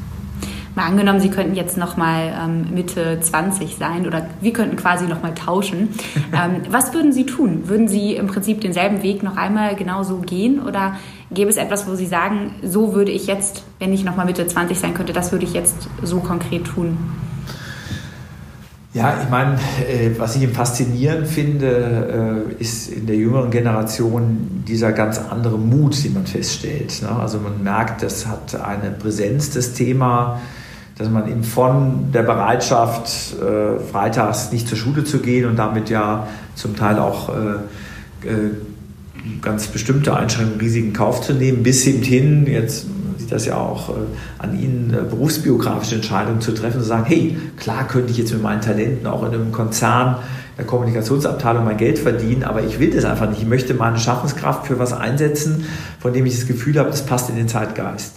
Mal 0.77 0.89
angenommen, 0.89 1.21
Sie 1.21 1.31
könnten 1.31 1.55
jetzt 1.55 1.79
noch 1.79 1.97
mal 1.97 2.35
ähm, 2.39 2.75
Mitte 2.75 3.19
20 3.19 3.77
sein 3.77 4.07
oder 4.07 4.27
wir 4.43 4.53
könnten 4.53 4.77
quasi 4.77 5.07
noch 5.07 5.23
mal 5.23 5.35
tauschen. 5.35 5.89
Ähm, 6.33 6.63
was 6.71 6.93
würden 6.93 7.13
Sie 7.13 7.25
tun? 7.25 7.69
Würden 7.69 7.89
Sie 7.89 8.15
im 8.15 8.27
Prinzip 8.27 8.61
denselben 8.61 9.03
Weg 9.03 9.23
noch 9.23 9.37
einmal 9.37 9.75
genauso 9.75 10.19
gehen 10.19 10.61
oder 10.61 10.97
gäbe 11.31 11.49
es 11.49 11.57
etwas, 11.57 11.87
wo 11.89 11.95
Sie 11.95 12.05
sagen, 12.05 12.57
so 12.63 12.95
würde 12.95 13.11
ich 13.11 13.27
jetzt, 13.27 13.63
wenn 13.79 13.93
ich 13.93 14.05
noch 14.05 14.17
mal 14.17 14.27
Mitte 14.27 14.47
20 14.47 14.79
sein 14.79 14.93
könnte, 14.93 15.13
das 15.13 15.33
würde 15.33 15.45
ich 15.47 15.55
jetzt 15.55 15.89
so 16.03 16.19
konkret 16.19 16.65
tun? 16.65 16.99
Ja, 18.93 19.17
ich 19.23 19.31
meine, 19.31 19.55
äh, 19.89 20.11
was 20.19 20.37
ich 20.37 20.49
faszinierend 20.49 21.29
finde, 21.29 22.45
äh, 22.59 22.61
ist 22.61 22.89
in 22.89 23.07
der 23.07 23.17
jüngeren 23.17 23.51
Generation 23.51 24.65
dieser 24.67 24.93
ganz 24.93 25.19
andere 25.19 25.59
Mut, 25.59 26.03
den 26.05 26.15
man 26.15 26.27
feststellt. 26.27 27.01
Ne? 27.03 27.09
Also 27.09 27.39
man 27.39 27.63
merkt, 27.63 28.03
das 28.03 28.27
hat 28.27 28.61
eine 28.61 28.91
Präsenz, 28.91 29.51
das 29.51 29.73
Thema 29.73 30.41
dass 30.99 31.11
man 31.11 31.29
eben 31.29 31.45
von 31.45 32.11
der 32.13 32.23
Bereitschaft, 32.23 33.35
äh, 33.41 33.79
freitags 33.81 34.51
nicht 34.51 34.67
zur 34.67 34.79
Schule 34.79 35.05
zu 35.05 35.19
gehen 35.19 35.47
und 35.47 35.57
damit 35.57 35.91
ja 35.91 36.27
zum 36.55 36.75
Teil 36.75 36.99
auch 36.99 37.29
äh, 37.29 38.27
äh, 38.27 38.51
ganz 39.43 39.67
bestimmte 39.67 40.17
Einschränkungen, 40.17 40.61
Risiken 40.61 40.89
in 40.89 40.93
Kauf 40.95 41.21
zu 41.21 41.35
nehmen, 41.35 41.63
bis 41.63 41.85
hin, 41.85 42.47
jetzt 42.47 42.87
sieht 43.19 43.33
das 43.33 43.45
ja 43.45 43.57
auch 43.57 43.91
äh, 43.91 43.93
an 44.39 44.59
Ihnen, 44.59 44.95
äh, 44.95 45.03
berufsbiografische 45.03 45.97
Entscheidungen 45.97 46.41
zu 46.41 46.53
treffen, 46.53 46.81
zu 46.81 46.87
sagen, 46.87 47.05
hey, 47.07 47.37
klar 47.57 47.87
könnte 47.89 48.13
ich 48.13 48.19
jetzt 48.19 48.33
mit 48.33 48.43
meinen 48.43 48.63
Talenten 48.63 49.07
auch 49.07 49.23
in 49.25 49.35
einem 49.35 49.53
Konzern 49.53 50.17
der 50.57 50.65
Kommunikationsabteilung 50.65 51.65
mein 51.65 51.77
Geld 51.77 51.99
verdienen, 51.99 52.43
aber 52.45 52.63
ich 52.63 52.79
will 52.79 52.91
das 52.91 53.05
einfach 53.05 53.29
nicht. 53.29 53.43
Ich 53.43 53.49
möchte 53.49 53.75
meine 53.75 53.99
Schaffenskraft 53.99 54.67
für 54.67 54.79
was 54.79 54.95
einsetzen, 54.95 55.67
von 56.01 56.15
dem 56.15 56.25
ich 56.25 56.37
das 56.37 56.47
Gefühl 56.47 56.79
habe, 56.79 56.89
das 56.89 57.05
passt 57.05 57.29
in 57.29 57.37
den 57.37 57.49
Zeitgeist. 57.49 58.15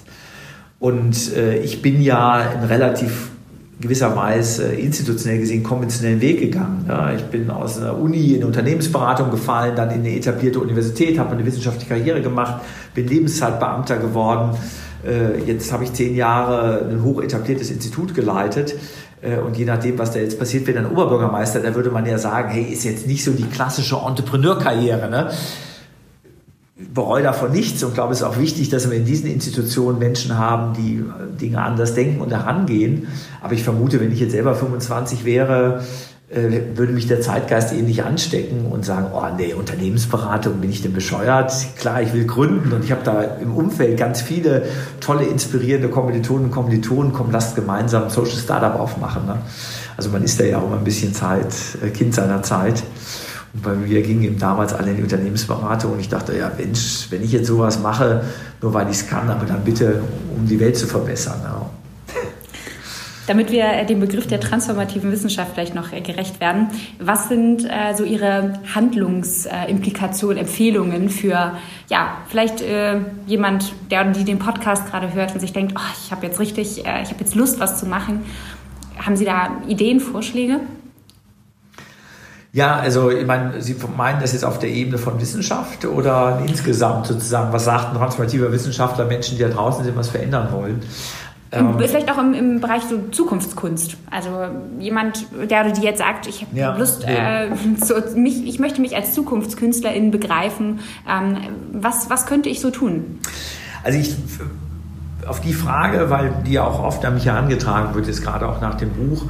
Und 0.79 1.35
äh, 1.35 1.57
ich 1.57 1.81
bin 1.81 2.01
ja 2.01 2.41
in 2.41 2.63
relativ 2.63 3.31
gewisser 3.81 4.15
Weise 4.15 4.73
äh, 4.73 4.81
institutionell 4.81 5.39
gesehen 5.39 5.63
konventionellen 5.63 6.21
Weg 6.21 6.39
gegangen. 6.39 6.85
Ja, 6.87 7.13
ich 7.13 7.23
bin 7.23 7.49
aus 7.49 7.77
einer 7.77 7.97
Uni 7.97 8.33
in 8.33 8.43
Unternehmensberatung 8.43 9.31
gefallen, 9.31 9.75
dann 9.75 9.89
in 9.91 9.99
eine 9.99 10.15
etablierte 10.15 10.59
Universität, 10.59 11.17
habe 11.19 11.31
eine 11.31 11.45
wissenschaftliche 11.45 11.89
Karriere 11.89 12.21
gemacht, 12.21 12.61
bin 12.93 13.07
Lebenszeitbeamter 13.07 13.97
geworden. 13.97 14.57
Äh, 15.05 15.43
jetzt 15.45 15.71
habe 15.71 15.85
ich 15.85 15.93
zehn 15.93 16.15
Jahre 16.15 16.89
ein 16.89 17.03
hoch 17.03 17.21
etabliertes 17.21 17.71
Institut 17.71 18.13
geleitet. 18.13 18.75
Äh, 19.21 19.37
und 19.37 19.57
je 19.57 19.65
nachdem, 19.65 19.97
was 19.97 20.11
da 20.11 20.19
jetzt 20.19 20.39
passiert, 20.39 20.67
wenn 20.67 20.77
ein 20.77 20.89
Oberbürgermeister, 20.91 21.59
da 21.61 21.73
würde 21.75 21.89
man 21.89 22.05
ja 22.05 22.17
sagen, 22.17 22.49
hey, 22.49 22.63
ist 22.63 22.83
jetzt 22.83 23.07
nicht 23.07 23.23
so 23.23 23.31
die 23.31 23.43
klassische 23.43 23.97
Entrepreneurkarriere. 23.97 25.09
Ne? 25.09 25.29
Bereue 26.93 27.23
davon 27.23 27.51
nichts 27.51 27.83
und 27.83 27.93
glaube, 27.93 28.13
es 28.13 28.19
ist 28.19 28.25
auch 28.25 28.37
wichtig, 28.37 28.69
dass 28.69 28.89
wir 28.89 28.97
in 28.97 29.05
diesen 29.05 29.29
Institutionen 29.29 29.99
Menschen 29.99 30.37
haben, 30.37 30.73
die 30.73 31.03
Dinge 31.39 31.61
anders 31.61 31.93
denken 31.93 32.21
und 32.21 32.31
herangehen. 32.31 33.07
Aber 33.41 33.53
ich 33.53 33.63
vermute, 33.63 33.99
wenn 33.99 34.11
ich 34.11 34.19
jetzt 34.19 34.31
selber 34.31 34.55
25 34.55 35.25
wäre, 35.25 35.83
äh, 36.29 36.61
würde 36.75 36.93
mich 36.93 37.07
der 37.07 37.21
Zeitgeist 37.21 37.73
ähnlich 37.73 38.03
anstecken 38.03 38.67
und 38.67 38.85
sagen, 38.85 39.07
oh 39.13 39.23
nee, 39.35 39.53
Unternehmensberatung, 39.53 40.61
bin 40.61 40.69
ich 40.69 40.81
denn 40.81 40.93
bescheuert? 40.93 41.51
Klar, 41.75 42.01
ich 42.01 42.13
will 42.13 42.25
gründen 42.25 42.71
und 42.71 42.83
ich 42.83 42.91
habe 42.91 43.01
da 43.03 43.21
im 43.23 43.55
Umfeld 43.55 43.97
ganz 43.97 44.21
viele 44.21 44.63
tolle, 44.99 45.25
inspirierende 45.25 45.89
Kommilitonen 45.89 46.45
und 46.45 46.51
Kommilitonen, 46.51 47.13
komm, 47.13 47.31
lasst 47.31 47.55
gemeinsam 47.55 48.03
ein 48.03 48.09
Social 48.09 48.37
Startup 48.37 48.79
aufmachen. 48.79 49.25
Ne? 49.25 49.37
Also 49.97 50.11
man 50.11 50.23
ist 50.23 50.39
da 50.39 50.43
ja 50.43 50.59
auch 50.59 50.67
immer 50.67 50.77
ein 50.77 50.83
bisschen 50.83 51.13
Zeit, 51.13 51.53
äh, 51.83 51.89
Kind 51.89 52.13
seiner 52.13 52.43
Zeit. 52.43 52.83
Bei 53.53 53.73
mir 53.73 54.01
ging 54.01 54.21
eben 54.21 54.37
damals 54.37 54.73
alle 54.73 54.91
in 54.91 54.97
die 54.97 55.03
Unternehmensberatung 55.03 55.93
und 55.93 55.99
ich 55.99 56.09
dachte, 56.09 56.37
ja 56.37 56.51
Mensch, 56.55 57.07
wenn 57.09 57.23
ich 57.23 57.31
jetzt 57.31 57.47
sowas 57.47 57.79
mache, 57.79 58.23
nur 58.61 58.73
weil 58.73 58.87
ich 58.89 58.97
es 58.97 59.07
kann, 59.07 59.29
aber 59.29 59.45
dann 59.45 59.63
bitte, 59.63 60.03
um 60.37 60.47
die 60.47 60.59
Welt 60.59 60.77
zu 60.77 60.85
verbessern. 60.85 61.39
Ja. 61.43 61.69
Damit 63.29 63.51
wir 63.51 63.65
äh, 63.65 63.85
dem 63.85 63.99
Begriff 63.99 64.25
der 64.25 64.39
transformativen 64.39 65.11
Wissenschaft 65.11 65.51
vielleicht 65.53 65.75
noch 65.75 65.93
äh, 65.93 66.01
gerecht 66.01 66.39
werden, 66.39 66.69
was 66.99 67.27
sind 67.27 67.63
äh, 67.63 67.93
so 67.95 68.03
Ihre 68.03 68.53
Handlungsimplikationen, 68.73 70.37
äh, 70.37 70.41
Empfehlungen 70.41 71.09
für 71.09 71.53
ja 71.89 72.17
vielleicht 72.27 72.61
äh, 72.61 73.01
jemand, 73.27 73.71
der 73.91 74.05
die 74.05 74.23
den 74.23 74.39
Podcast 74.39 74.87
gerade 74.87 75.13
hört 75.13 75.35
und 75.35 75.41
sich 75.41 75.53
denkt, 75.53 75.73
oh, 75.77 75.93
ich 76.03 76.11
habe 76.11 76.25
jetzt 76.25 76.39
richtig, 76.39 76.87
äh, 76.87 77.03
ich 77.03 77.09
habe 77.09 77.19
jetzt 77.19 77.35
Lust, 77.35 77.59
was 77.59 77.79
zu 77.79 77.85
machen. 77.85 78.21
Haben 78.97 79.15
Sie 79.15 79.25
da 79.25 79.61
Ideen, 79.67 79.99
Vorschläge? 79.99 80.61
Ja, 82.51 82.77
also 82.77 83.11
ich 83.11 83.27
meine, 83.27 83.61
Sie 83.61 83.75
meinen 83.95 84.21
das 84.21 84.33
jetzt 84.33 84.43
auf 84.43 84.57
der 84.57 84.69
Ebene 84.69 84.97
von 84.97 85.19
Wissenschaft 85.21 85.85
oder 85.85 86.41
insgesamt 86.47 87.05
sozusagen, 87.05 87.53
was 87.53 87.65
sagt 87.65 87.89
ein 87.89 87.95
transformativer 87.95 88.51
Wissenschaftler 88.51 89.05
Menschen, 89.05 89.37
die 89.37 89.43
da 89.43 89.49
draußen 89.49 89.83
sind, 89.83 89.95
was 89.95 90.09
verändern 90.09 90.47
wollen? 90.51 90.81
Ähm, 91.51 91.75
Vielleicht 91.79 92.11
auch 92.11 92.17
im, 92.17 92.33
im, 92.33 92.59
Bereich 92.59 92.83
so 92.83 92.99
Zukunftskunst. 93.11 93.97
Also 94.11 94.29
jemand, 94.79 95.25
der 95.49 95.61
oder 95.61 95.71
die 95.71 95.81
jetzt 95.81 95.99
sagt, 95.99 96.27
ich 96.27 96.41
habe 96.41 96.55
ja, 96.55 96.75
Lust, 96.75 97.03
ja. 97.03 97.45
äh, 97.45 97.49
zu, 97.81 97.95
mich, 98.15 98.45
ich 98.45 98.59
möchte 98.59 98.81
mich 98.81 98.95
als 98.95 99.13
Zukunftskünstlerin 99.13 100.11
begreifen. 100.11 100.79
Ähm, 101.09 101.37
was, 101.71 102.09
was 102.09 102.25
könnte 102.25 102.49
ich 102.49 102.61
so 102.61 102.69
tun? 102.69 103.19
Also 103.83 103.97
ich 103.97 104.15
auf 105.27 105.41
die 105.41 105.53
Frage, 105.53 106.09
weil 106.09 106.33
die 106.45 106.53
ja 106.53 106.63
auch 106.63 106.83
oft 106.83 107.03
an 107.05 107.15
mich 107.15 107.25
herangetragen 107.25 107.93
wird, 107.93 108.07
ist 108.07 108.23
gerade 108.23 108.47
auch 108.47 108.61
nach 108.61 108.75
dem 108.75 108.89
Buch, 108.89 109.25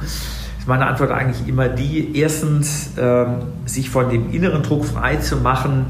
ist 0.60 0.68
meine 0.68 0.86
Antwort 0.86 1.10
eigentlich 1.10 1.48
immer 1.48 1.68
die, 1.68 2.16
erstens 2.16 2.90
ähm, 2.98 3.36
sich 3.64 3.88
von 3.88 4.10
dem 4.10 4.30
inneren 4.30 4.62
Druck 4.62 4.84
frei 4.84 5.16
zu 5.16 5.38
machen, 5.38 5.86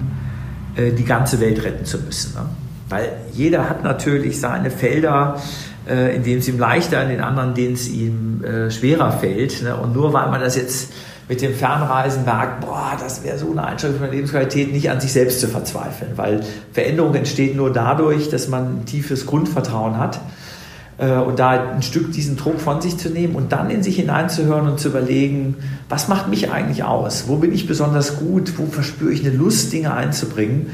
äh, 0.77 0.93
die 0.93 1.05
ganze 1.05 1.41
Welt 1.41 1.65
retten 1.65 1.85
zu 1.85 1.99
müssen. 1.99 2.35
Ne? 2.35 2.47
Weil 2.89 3.09
jeder 3.33 3.69
hat 3.69 3.83
natürlich 3.83 4.39
seine 4.39 4.71
Felder, 4.71 5.41
äh, 5.89 6.15
in 6.15 6.23
dem 6.23 6.39
es 6.39 6.49
ihm 6.49 6.59
leichter, 6.59 7.03
in 7.03 7.09
den 7.09 7.21
anderen, 7.21 7.55
denen 7.55 7.75
es 7.75 7.89
ihm 7.89 8.45
äh, 8.45 8.71
schwerer 8.71 9.11
fällt. 9.11 9.61
Ne? 9.63 9.75
Und 9.77 9.93
nur 9.93 10.13
weil 10.13 10.31
man 10.31 10.41
das 10.41 10.55
jetzt 10.55 10.93
mit 11.29 11.43
dem 11.43 11.53
Fernreisen 11.53 12.25
merkt, 12.25 12.61
boah, 12.61 12.97
das 12.99 13.25
wäre 13.25 13.39
so 13.39 13.51
eine 13.51 13.65
Einschränkung 13.65 14.01
der 14.03 14.11
Lebensqualität, 14.11 14.73
nicht 14.73 14.89
an 14.89 15.01
sich 15.01 15.13
selbst 15.13 15.41
zu 15.41 15.49
verzweifeln, 15.49 16.13
weil 16.17 16.41
Veränderung 16.73 17.15
entsteht 17.15 17.57
nur 17.57 17.73
dadurch, 17.73 18.31
dass 18.31 18.47
man 18.47 18.81
ein 18.81 18.85
tiefes 18.85 19.27
Grundvertrauen 19.27 19.99
hat 19.99 20.21
und 21.07 21.39
da 21.39 21.73
ein 21.73 21.83
Stück 21.83 22.13
diesen 22.13 22.37
Druck 22.37 22.61
von 22.61 22.81
sich 22.81 22.99
zu 22.99 23.09
nehmen 23.09 23.35
und 23.35 23.53
dann 23.53 23.71
in 23.71 23.83
sich 23.83 23.97
hineinzuhören 23.97 24.69
und 24.69 24.79
zu 24.79 24.89
überlegen, 24.89 25.57
was 25.89 26.09
macht 26.09 26.29
mich 26.29 26.51
eigentlich 26.51 26.85
aus? 26.85 27.25
Wo 27.27 27.37
bin 27.37 27.53
ich 27.53 27.67
besonders 27.67 28.19
gut? 28.19 28.59
Wo 28.59 28.67
verspüre 28.67 29.13
ich 29.13 29.25
eine 29.27 29.35
Lust, 29.35 29.73
Dinge 29.73 29.95
einzubringen? 29.95 30.67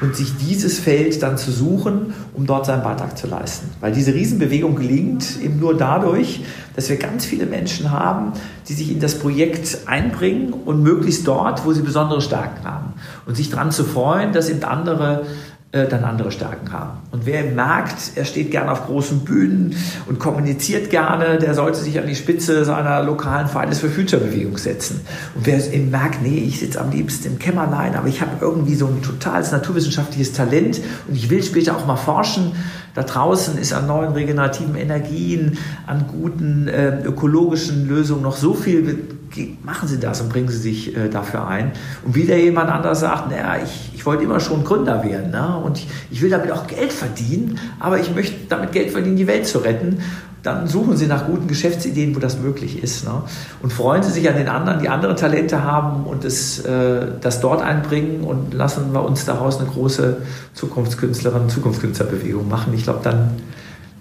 und 0.00 0.16
sich 0.16 0.36
dieses 0.36 0.78
Feld 0.78 1.22
dann 1.22 1.36
zu 1.36 1.50
suchen, 1.50 2.14
um 2.32 2.46
dort 2.46 2.66
seinen 2.66 2.82
Beitrag 2.82 3.18
zu 3.18 3.26
leisten. 3.26 3.68
Weil 3.80 3.92
diese 3.92 4.14
Riesenbewegung 4.14 4.76
gelingt 4.76 5.40
eben 5.42 5.60
nur 5.60 5.76
dadurch, 5.76 6.42
dass 6.74 6.88
wir 6.88 6.96
ganz 6.96 7.26
viele 7.26 7.46
Menschen 7.46 7.90
haben, 7.90 8.32
die 8.68 8.72
sich 8.72 8.90
in 8.90 9.00
das 9.00 9.18
Projekt 9.18 9.78
einbringen 9.86 10.52
und 10.52 10.82
möglichst 10.82 11.26
dort, 11.26 11.66
wo 11.66 11.72
sie 11.72 11.82
besondere 11.82 12.22
Stärken 12.22 12.64
haben. 12.64 12.94
Und 13.26 13.36
sich 13.36 13.50
daran 13.50 13.72
zu 13.72 13.84
freuen, 13.84 14.32
dass 14.32 14.48
eben 14.48 14.62
andere 14.64 15.22
äh, 15.22 15.24
dann 15.72 16.02
andere 16.02 16.32
Stärken 16.32 16.72
haben. 16.72 16.98
Und 17.12 17.26
wer 17.26 17.44
merkt, 17.44 18.16
er 18.16 18.24
steht 18.24 18.50
gerne 18.50 18.72
auf 18.72 18.86
großen 18.86 19.20
Bühnen 19.20 19.76
und 20.08 20.18
kommuniziert 20.18 20.90
gerne, 20.90 21.38
der 21.38 21.54
sollte 21.54 21.78
sich 21.78 21.96
an 22.00 22.08
die 22.08 22.16
Spitze 22.16 22.64
seiner 22.64 23.04
lokalen 23.04 23.46
Fridays 23.46 23.78
for 23.78 23.88
Future 23.88 24.20
Bewegung 24.20 24.58
setzen. 24.58 25.00
Und 25.36 25.46
wer 25.46 25.72
eben 25.72 25.90
merkt, 25.90 26.22
nee, 26.22 26.38
ich 26.38 26.58
sitze 26.58 26.80
am 26.80 26.90
liebsten 26.90 27.28
im 27.28 27.38
Kämmerlein, 27.38 27.94
aber 27.94 28.08
ich 28.08 28.20
habe 28.20 28.32
irgendwie 28.40 28.74
so 28.74 28.86
ein 28.86 29.00
totales 29.00 29.52
naturwissenschaftliches 29.52 30.32
Talent 30.32 30.80
und 31.06 31.14
ich 31.14 31.30
will 31.30 31.42
später 31.42 31.76
auch 31.76 31.86
mal 31.86 31.94
forschen, 31.94 32.52
da 32.94 33.04
draußen 33.04 33.56
ist 33.56 33.72
an 33.72 33.86
neuen 33.86 34.12
regenerativen 34.12 34.74
Energien, 34.74 35.56
an 35.86 36.06
guten 36.08 36.66
äh, 36.66 37.00
ökologischen 37.04 37.88
Lösungen 37.88 38.22
noch 38.22 38.36
so 38.36 38.54
viel 38.54 39.19
machen 39.62 39.88
Sie 39.88 39.98
das 39.98 40.20
und 40.20 40.28
bringen 40.28 40.48
Sie 40.48 40.58
sich 40.58 40.96
äh, 40.96 41.08
dafür 41.08 41.46
ein. 41.46 41.72
Und 42.04 42.14
wieder 42.14 42.36
jemand 42.36 42.70
anders 42.70 43.00
sagt, 43.00 43.30
naja, 43.30 43.56
ich, 43.62 43.92
ich 43.94 44.06
wollte 44.06 44.24
immer 44.24 44.40
schon 44.40 44.64
Gründer 44.64 45.04
werden 45.04 45.30
ne? 45.30 45.56
und 45.64 45.78
ich, 45.78 45.88
ich 46.10 46.22
will 46.22 46.30
damit 46.30 46.50
auch 46.50 46.66
Geld 46.66 46.92
verdienen, 46.92 47.58
aber 47.78 47.98
ich 47.98 48.14
möchte 48.14 48.36
damit 48.48 48.72
Geld 48.72 48.90
verdienen, 48.90 49.16
die 49.16 49.26
Welt 49.26 49.46
zu 49.46 49.58
retten. 49.58 49.98
Dann 50.42 50.66
suchen 50.66 50.96
Sie 50.96 51.06
nach 51.06 51.26
guten 51.26 51.48
Geschäftsideen, 51.48 52.16
wo 52.16 52.18
das 52.18 52.38
möglich 52.38 52.82
ist. 52.82 53.04
Ne? 53.04 53.22
Und 53.62 53.72
freuen 53.72 54.02
Sie 54.02 54.10
sich 54.10 54.26
an 54.28 54.36
den 54.36 54.48
anderen, 54.48 54.80
die 54.80 54.88
andere 54.88 55.14
Talente 55.14 55.62
haben 55.62 56.04
und 56.04 56.24
das, 56.24 56.60
äh, 56.60 57.08
das 57.20 57.40
dort 57.40 57.62
einbringen 57.62 58.22
und 58.22 58.54
lassen 58.54 58.92
wir 58.92 59.04
uns 59.04 59.26
daraus 59.26 59.58
eine 59.58 59.68
große 59.68 60.22
Zukunftskünstlerin, 60.54 61.50
Zukunftskünstlerbewegung 61.50 62.48
machen. 62.48 62.72
Ich 62.74 62.84
glaube, 62.84 63.00
dann 63.02 63.32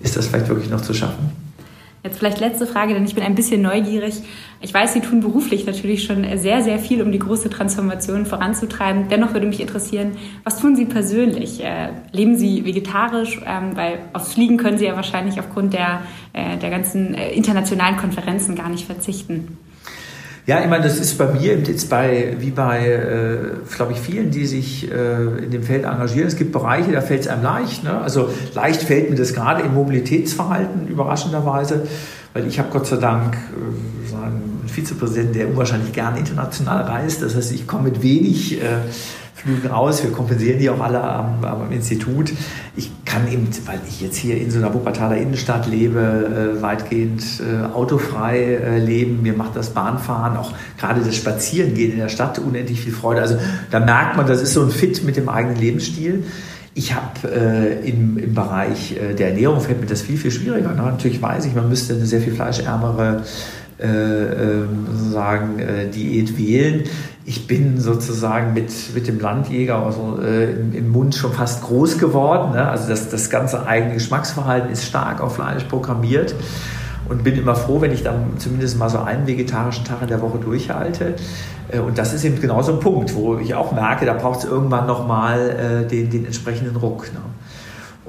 ist 0.01 0.15
das 0.15 0.27
vielleicht 0.27 0.47
wirklich 0.47 0.69
noch 0.69 0.81
zu 0.81 0.93
schaffen. 0.93 1.48
Jetzt 2.03 2.19
vielleicht 2.19 2.39
letzte 2.39 2.65
Frage, 2.65 2.93
denn 2.93 3.03
ich 3.03 3.13
bin 3.13 3.23
ein 3.23 3.35
bisschen 3.35 3.61
neugierig. 3.61 4.21
Ich 4.61 4.73
weiß, 4.73 4.93
Sie 4.93 5.01
tun 5.01 5.19
beruflich 5.19 5.65
natürlich 5.65 6.03
schon 6.03 6.25
sehr, 6.37 6.61
sehr 6.63 6.79
viel, 6.79 7.01
um 7.01 7.11
die 7.11 7.19
große 7.19 7.49
Transformation 7.49 8.25
voranzutreiben. 8.25 9.09
Dennoch 9.09 9.33
würde 9.33 9.47
mich 9.47 9.59
interessieren, 9.59 10.13
was 10.45 10.59
tun 10.59 10.77
Sie 10.77 10.85
persönlich? 10.85 11.61
Äh, 11.61 11.89
leben 12.13 12.37
Sie 12.37 12.63
vegetarisch? 12.63 13.41
Ähm, 13.45 13.75
weil 13.75 13.99
aufs 14.13 14.33
Fliegen 14.33 14.55
können 14.55 14.77
Sie 14.77 14.85
ja 14.85 14.95
wahrscheinlich 14.95 15.39
aufgrund 15.39 15.73
der, 15.73 16.01
äh, 16.31 16.57
der 16.57 16.69
ganzen 16.69 17.15
äh, 17.15 17.33
internationalen 17.33 17.97
Konferenzen 17.97 18.55
gar 18.55 18.69
nicht 18.69 18.85
verzichten. 18.85 19.57
Ja, 20.49 20.61
ich 20.61 20.67
meine, 20.67 20.83
das 20.83 20.97
ist 20.97 21.15
bei 21.19 21.27
mir 21.27 21.59
jetzt 21.59 21.91
bei, 21.91 22.35
wie 22.39 22.49
bei, 22.49 22.87
äh, 22.87 23.37
glaube 23.75 23.91
ich, 23.91 23.99
vielen, 23.99 24.31
die 24.31 24.47
sich 24.47 24.91
äh, 24.91 25.43
in 25.43 25.51
dem 25.51 25.61
Feld 25.61 25.83
engagieren. 25.83 26.27
Es 26.27 26.37
gibt 26.37 26.53
Bereiche, 26.53 26.91
da 26.91 27.01
fällt 27.01 27.21
es 27.21 27.27
einem 27.27 27.43
leicht. 27.43 27.83
Ne? 27.83 27.95
Also 28.01 28.31
leicht 28.55 28.81
fällt 28.81 29.11
mir 29.11 29.15
das 29.15 29.35
gerade 29.35 29.61
im 29.61 29.75
Mobilitätsverhalten 29.75 30.87
überraschenderweise, 30.87 31.87
weil 32.33 32.47
ich 32.47 32.57
habe 32.57 32.69
Gott 32.71 32.87
sei 32.87 32.97
Dank 32.97 33.35
äh, 33.35 34.15
einen 34.15 34.63
Vizepräsidenten, 34.65 35.33
der 35.33 35.49
unwahrscheinlich 35.49 35.93
gern 35.93 36.17
international 36.17 36.81
reist. 36.81 37.21
Das 37.21 37.35
heißt, 37.35 37.51
ich 37.51 37.67
komme 37.67 37.83
mit 37.83 38.01
wenig 38.01 38.59
äh, 38.59 38.79
Flügen 39.35 39.69
aus. 39.69 40.03
Wir 40.03 40.11
kompensieren 40.11 40.57
die 40.57 40.71
auch 40.71 40.81
alle 40.81 41.03
am, 41.03 41.45
am, 41.45 41.71
Institut. 41.71 42.33
Ich 42.75 42.98
kann 43.09 43.31
eben, 43.31 43.47
weil 43.65 43.79
ich 43.89 44.01
jetzt 44.01 44.17
hier 44.17 44.37
in 44.37 44.51
so 44.51 44.59
einer 44.59 44.71
Wuppertaler 44.73 45.17
Innenstadt 45.17 45.67
lebe, 45.67 45.99
äh, 46.57 46.61
weitgehend 46.61 47.23
äh, 47.39 47.65
autofrei 47.73 48.39
äh, 48.39 48.77
leben. 48.77 49.23
Mir 49.23 49.33
macht 49.33 49.55
das 49.55 49.71
Bahnfahren, 49.71 50.37
auch 50.37 50.53
gerade 50.77 51.01
das 51.01 51.15
Spazierengehen 51.15 51.93
in 51.93 51.97
der 51.97 52.09
Stadt 52.09 52.37
unendlich 52.37 52.81
viel 52.81 52.93
Freude. 52.93 53.21
Also 53.21 53.37
da 53.71 53.79
merkt 53.79 54.15
man, 54.15 54.27
das 54.27 54.41
ist 54.41 54.53
so 54.53 54.61
ein 54.61 54.69
Fit 54.69 55.03
mit 55.03 55.17
dem 55.17 55.27
eigenen 55.27 55.57
Lebensstil. 55.57 56.23
Ich 56.75 56.93
habe 56.93 57.27
äh, 57.33 57.89
im, 57.89 58.19
im 58.19 58.35
Bereich 58.35 58.95
äh, 58.95 59.15
der 59.15 59.29
Ernährung 59.29 59.59
fällt 59.59 59.81
mir 59.81 59.87
das 59.87 60.01
viel, 60.01 60.17
viel 60.17 60.31
schwieriger. 60.31 60.69
Ne? 60.69 60.83
Natürlich 60.83 61.19
weiß 61.19 61.45
ich, 61.45 61.55
man 61.55 61.67
müsste 61.67 61.95
eine 61.95 62.05
sehr 62.05 62.21
viel 62.21 62.33
fleischärmere 62.33 63.23
äh, 63.79 63.85
ähm, 63.85 64.87
sozusagen 64.91 65.59
äh, 65.59 65.87
Diät 65.87 66.37
wählen. 66.37 66.83
Ich 67.25 67.47
bin 67.47 67.79
sozusagen 67.79 68.53
mit, 68.53 68.71
mit 68.93 69.07
dem 69.07 69.19
Landjäger 69.19 69.85
also, 69.85 70.19
äh, 70.21 70.51
im, 70.51 70.73
im, 70.73 70.89
Mund 70.89 71.15
schon 71.15 71.31
fast 71.31 71.63
groß 71.63 71.97
geworden. 71.97 72.53
Ne? 72.53 72.67
Also 72.67 72.89
das, 72.89 73.09
das 73.09 73.29
ganze 73.29 73.65
eigene 73.67 73.93
Geschmacksverhalten 73.93 74.71
ist 74.71 74.85
stark 74.85 75.21
auf 75.21 75.35
Fleisch 75.35 75.63
programmiert 75.65 76.35
und 77.07 77.23
bin 77.23 77.37
immer 77.37 77.55
froh, 77.55 77.81
wenn 77.81 77.91
ich 77.91 78.03
dann 78.03 78.37
zumindest 78.37 78.77
mal 78.77 78.89
so 78.89 78.99
einen 78.99 79.27
vegetarischen 79.27 79.85
Tag 79.85 80.01
in 80.01 80.07
der 80.07 80.21
Woche 80.21 80.39
durchhalte. 80.39 81.15
Äh, 81.69 81.79
und 81.79 81.97
das 81.97 82.13
ist 82.13 82.23
eben 82.23 82.39
genau 82.39 82.61
so 82.61 82.73
ein 82.73 82.79
Punkt, 82.79 83.15
wo 83.15 83.37
ich 83.37 83.55
auch 83.55 83.71
merke, 83.71 84.05
da 84.05 84.13
braucht 84.13 84.39
es 84.39 84.45
irgendwann 84.45 84.87
nochmal 84.87 85.83
äh, 85.85 85.87
den, 85.87 86.09
den 86.09 86.25
entsprechenden 86.25 86.75
Ruck. 86.75 87.11
Ne? 87.13 87.19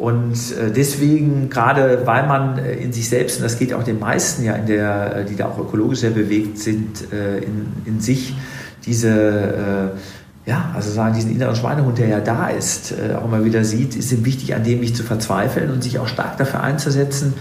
Und 0.00 0.56
äh, 0.56 0.72
deswegen, 0.74 1.50
gerade 1.50 2.06
weil 2.06 2.26
man 2.26 2.56
äh, 2.56 2.72
in 2.76 2.90
sich 2.90 3.10
selbst, 3.10 3.36
und 3.36 3.42
das 3.42 3.58
geht 3.58 3.74
auch 3.74 3.82
den 3.82 3.98
meisten 3.98 4.42
ja, 4.42 4.54
in 4.54 4.64
der, 4.64 5.16
äh, 5.16 5.24
die 5.26 5.36
da 5.36 5.44
auch 5.48 5.58
ökologisch 5.58 5.98
sehr 5.98 6.10
bewegt 6.10 6.56
sind, 6.58 7.02
in, 7.12 7.72
in 7.84 8.00
sich 8.00 8.34
diese, 8.86 9.92
ja, 10.46 10.70
also 10.74 10.90
sagen, 10.90 11.14
diesen 11.14 11.30
inneren 11.32 11.54
Schweinehund, 11.54 11.98
der 11.98 12.08
ja 12.08 12.20
da 12.20 12.48
ist, 12.48 12.94
auch 13.14 13.26
immer 13.26 13.44
wieder 13.44 13.62
sieht, 13.62 13.94
ist 13.94 14.10
ihm 14.10 14.24
wichtig, 14.24 14.54
an 14.54 14.64
dem 14.64 14.80
nicht 14.80 14.96
zu 14.96 15.02
verzweifeln 15.02 15.70
und 15.70 15.82
sich 15.82 15.98
auch 15.98 16.08
stark 16.08 16.38
dafür 16.38 16.62
einzusetzen, 16.62 17.34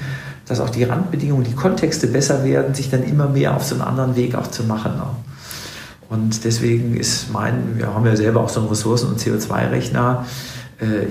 dass 0.45 0.59
auch 0.59 0.69
die 0.69 0.83
Randbedingungen, 0.83 1.45
die 1.45 1.55
Kontexte 1.55 2.07
besser 2.07 2.43
werden, 2.43 2.73
sich 2.73 2.89
dann 2.89 3.03
immer 3.03 3.29
mehr 3.29 3.55
auf 3.55 3.63
so 3.63 3.75
einen 3.75 3.83
anderen 3.83 4.17
Weg 4.17 4.35
auch 4.35 4.47
zu 4.47 4.63
machen. 4.63 4.97
Ne? 4.97 5.05
Und 6.09 6.43
deswegen 6.43 6.97
ist 6.97 7.31
mein, 7.31 7.77
wir 7.77 7.93
haben 7.93 8.05
ja 8.05 8.17
selber 8.17 8.41
auch 8.41 8.49
so 8.49 8.59
einen 8.59 8.69
Ressourcen- 8.69 9.09
und 9.09 9.19
CO2-Rechner, 9.19 10.25
äh, 10.25 10.58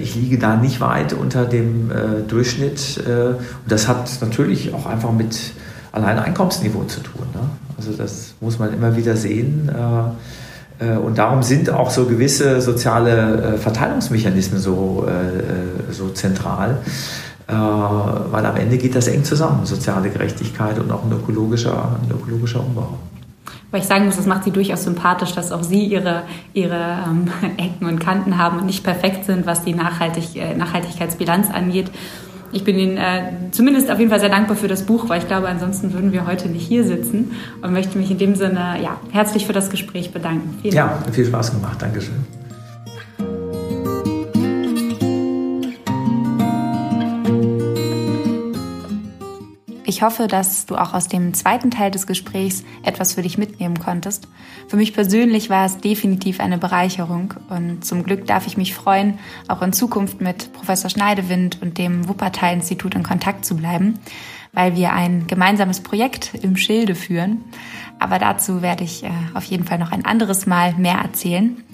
ich 0.01 0.15
liege 0.15 0.39
da 0.39 0.57
nicht 0.57 0.81
weit 0.81 1.13
unter 1.13 1.45
dem 1.45 1.91
äh, 1.91 2.23
Durchschnitt. 2.27 3.03
Äh, 3.07 3.29
und 3.29 3.39
das 3.67 3.87
hat 3.87 4.11
natürlich 4.21 4.73
auch 4.73 4.87
einfach 4.87 5.13
mit 5.13 5.53
allein 5.93 6.19
Einkommensniveau 6.19 6.85
zu 6.85 7.01
tun. 7.01 7.27
Ne? 7.35 7.41
Also 7.77 7.93
das 7.93 8.35
muss 8.41 8.59
man 8.59 8.73
immer 8.73 8.97
wieder 8.97 9.17
sehen. 9.17 9.71
Und 10.81 11.19
darum 11.19 11.43
sind 11.43 11.71
auch 11.71 11.91
so 11.91 12.07
gewisse 12.07 12.61
soziale 12.61 13.59
Verteilungsmechanismen 13.59 14.61
so, 14.61 15.09
so 15.91 16.09
zentral, 16.11 16.79
weil 17.47 18.47
am 18.47 18.57
Ende 18.57 18.79
geht 18.79 18.95
das 18.95 19.09
eng 19.09 19.25
zusammen, 19.25 19.65
soziale 19.65 20.11
Gerechtigkeit 20.11 20.79
und 20.79 20.91
auch 20.93 21.05
ein 21.05 21.13
ökologischer, 21.13 21.99
ein 22.03 22.11
ökologischer 22.11 22.65
Umbau. 22.65 22.99
Weil 23.71 23.81
ich 23.81 23.87
sagen 23.87 24.07
muss, 24.07 24.17
das 24.17 24.27
macht 24.27 24.45
sie 24.45 24.51
durchaus 24.51 24.85
sympathisch, 24.85 25.33
dass 25.33 25.53
auch 25.53 25.63
sie 25.63 25.85
ihre, 25.85 26.23
ihre 26.55 26.99
ähm, 27.07 27.31
Ecken 27.59 27.87
und 27.87 27.99
Kanten 27.99 28.39
haben 28.39 28.59
und 28.59 28.67
nicht 28.67 28.83
perfekt 28.83 29.27
sind, 29.27 29.47
was 29.47 29.65
die 29.65 29.75
Nachhaltig, 29.75 30.37
äh, 30.37 30.55
Nachhaltigkeitsbilanz 30.55 31.51
angeht. 31.51 31.91
Ich 32.51 32.65
bin 32.65 32.79
Ihnen 32.79 32.97
äh, 32.97 33.51
zumindest 33.51 33.91
auf 33.91 33.99
jeden 33.99 34.11
Fall 34.11 34.21
sehr 34.21 34.31
dankbar 34.31 34.57
für 34.57 34.69
das 34.69 34.85
Buch, 34.85 35.09
weil 35.09 35.21
ich 35.21 35.27
glaube, 35.27 35.49
ansonsten 35.49 35.93
würden 35.93 36.13
wir 36.13 36.27
heute 36.27 36.49
nicht 36.49 36.67
hier 36.67 36.83
sitzen 36.85 37.33
und 37.61 37.73
möchte 37.75 37.99
mich 37.99 38.11
in 38.11 38.17
dem 38.17 38.35
Sinne 38.37 38.77
ja, 38.83 38.97
herzlich 39.11 39.47
für 39.47 39.53
das 39.53 39.69
Gespräch 39.69 40.13
bedanken. 40.13 40.59
Vielen 40.63 40.75
ja, 40.75 40.99
Dank. 41.03 41.15
viel 41.15 41.27
Spaß 41.27 41.53
gemacht. 41.53 41.77
Dankeschön. 41.81 42.27
Ich 49.89 50.03
hoffe, 50.03 50.27
dass 50.27 50.67
du 50.67 50.77
auch 50.77 50.93
aus 50.93 51.09
dem 51.09 51.33
zweiten 51.33 51.71
Teil 51.71 51.91
des 51.91 52.07
Gesprächs 52.07 52.63
etwas 52.83 53.15
für 53.15 53.23
dich 53.23 53.39
mitnehmen 53.39 53.79
konntest. 53.79 54.29
Für 54.69 54.77
mich 54.77 54.93
persönlich 54.93 55.49
war 55.49 55.65
es 55.65 55.79
definitiv 55.79 56.41
eine 56.41 56.59
Bereicherung 56.59 57.33
und 57.49 57.87
zum 57.87 58.03
Glück 58.05 58.27
darf 58.27 58.47
ich 58.47 58.59
mich 58.59 58.75
freuen, 58.75 59.19
auch 59.49 59.63
in 59.63 59.73
Zukunft 59.73 60.21
mit 60.21 60.53
Professor 60.53 60.91
Schneidewind 60.91 61.63
und 61.63 61.79
dem 61.79 62.07
Wuppertal-Institut 62.07 62.97
in 62.97 63.03
Kontakt 63.03 63.47
zu 63.47 63.57
bleiben, 63.57 63.99
weil 64.53 64.77
wir 64.77 64.93
ein 64.93 65.27
gemeinsames 65.27 65.81
Projekt 65.81 66.35
im 66.35 66.59
Schilde 66.59 66.95
führen. 66.95 67.43
Aber 67.99 68.19
dazu 68.19 68.61
werde 68.61 68.85
ich 68.85 69.05
äh, 69.05 69.11
auf 69.33 69.45
jeden 69.45 69.65
Fall 69.65 69.79
noch 69.79 69.93
ein 69.93 70.05
anderes 70.05 70.45
Mal 70.45 70.75
mehr 70.75 70.99
erzählen. 70.99 71.65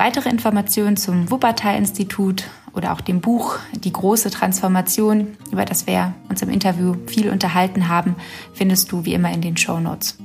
Weitere 0.00 0.28
Informationen 0.28 0.96
zum 0.96 1.28
Wuppertal-Institut 1.28 2.44
oder 2.72 2.92
auch 2.92 3.00
dem 3.00 3.20
Buch 3.20 3.58
Die 3.72 3.92
große 3.92 4.30
Transformation, 4.30 5.36
über 5.50 5.64
das 5.64 5.88
wir 5.88 6.14
uns 6.28 6.40
im 6.40 6.50
Interview 6.50 6.94
viel 7.08 7.30
unterhalten 7.30 7.88
haben, 7.88 8.14
findest 8.54 8.92
du 8.92 9.04
wie 9.04 9.14
immer 9.14 9.32
in 9.32 9.40
den 9.40 9.56
Show 9.56 9.80
Notes. 9.80 10.16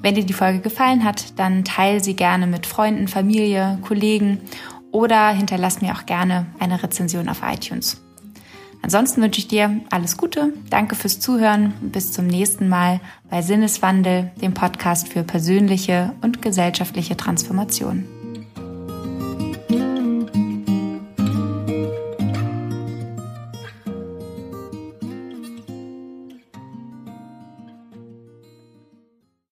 Wenn 0.00 0.14
dir 0.14 0.24
die 0.24 0.32
Folge 0.32 0.60
gefallen 0.60 1.04
hat, 1.04 1.38
dann 1.38 1.62
teile 1.62 2.02
sie 2.02 2.16
gerne 2.16 2.46
mit 2.46 2.64
Freunden, 2.64 3.06
Familie, 3.06 3.78
Kollegen 3.82 4.40
oder 4.92 5.28
hinterlass 5.28 5.82
mir 5.82 5.92
auch 5.92 6.06
gerne 6.06 6.46
eine 6.58 6.82
Rezension 6.82 7.28
auf 7.28 7.42
iTunes. 7.42 8.02
Ansonsten 8.80 9.20
wünsche 9.20 9.40
ich 9.40 9.46
dir 9.46 9.78
alles 9.90 10.16
Gute, 10.16 10.54
danke 10.70 10.94
fürs 10.94 11.20
Zuhören, 11.20 11.74
bis 11.82 12.12
zum 12.12 12.26
nächsten 12.26 12.70
Mal 12.70 12.98
bei 13.28 13.42
Sinneswandel, 13.42 14.32
dem 14.40 14.54
Podcast 14.54 15.06
für 15.06 15.22
persönliche 15.22 16.14
und 16.22 16.40
gesellschaftliche 16.40 17.14
Transformation. 17.14 18.06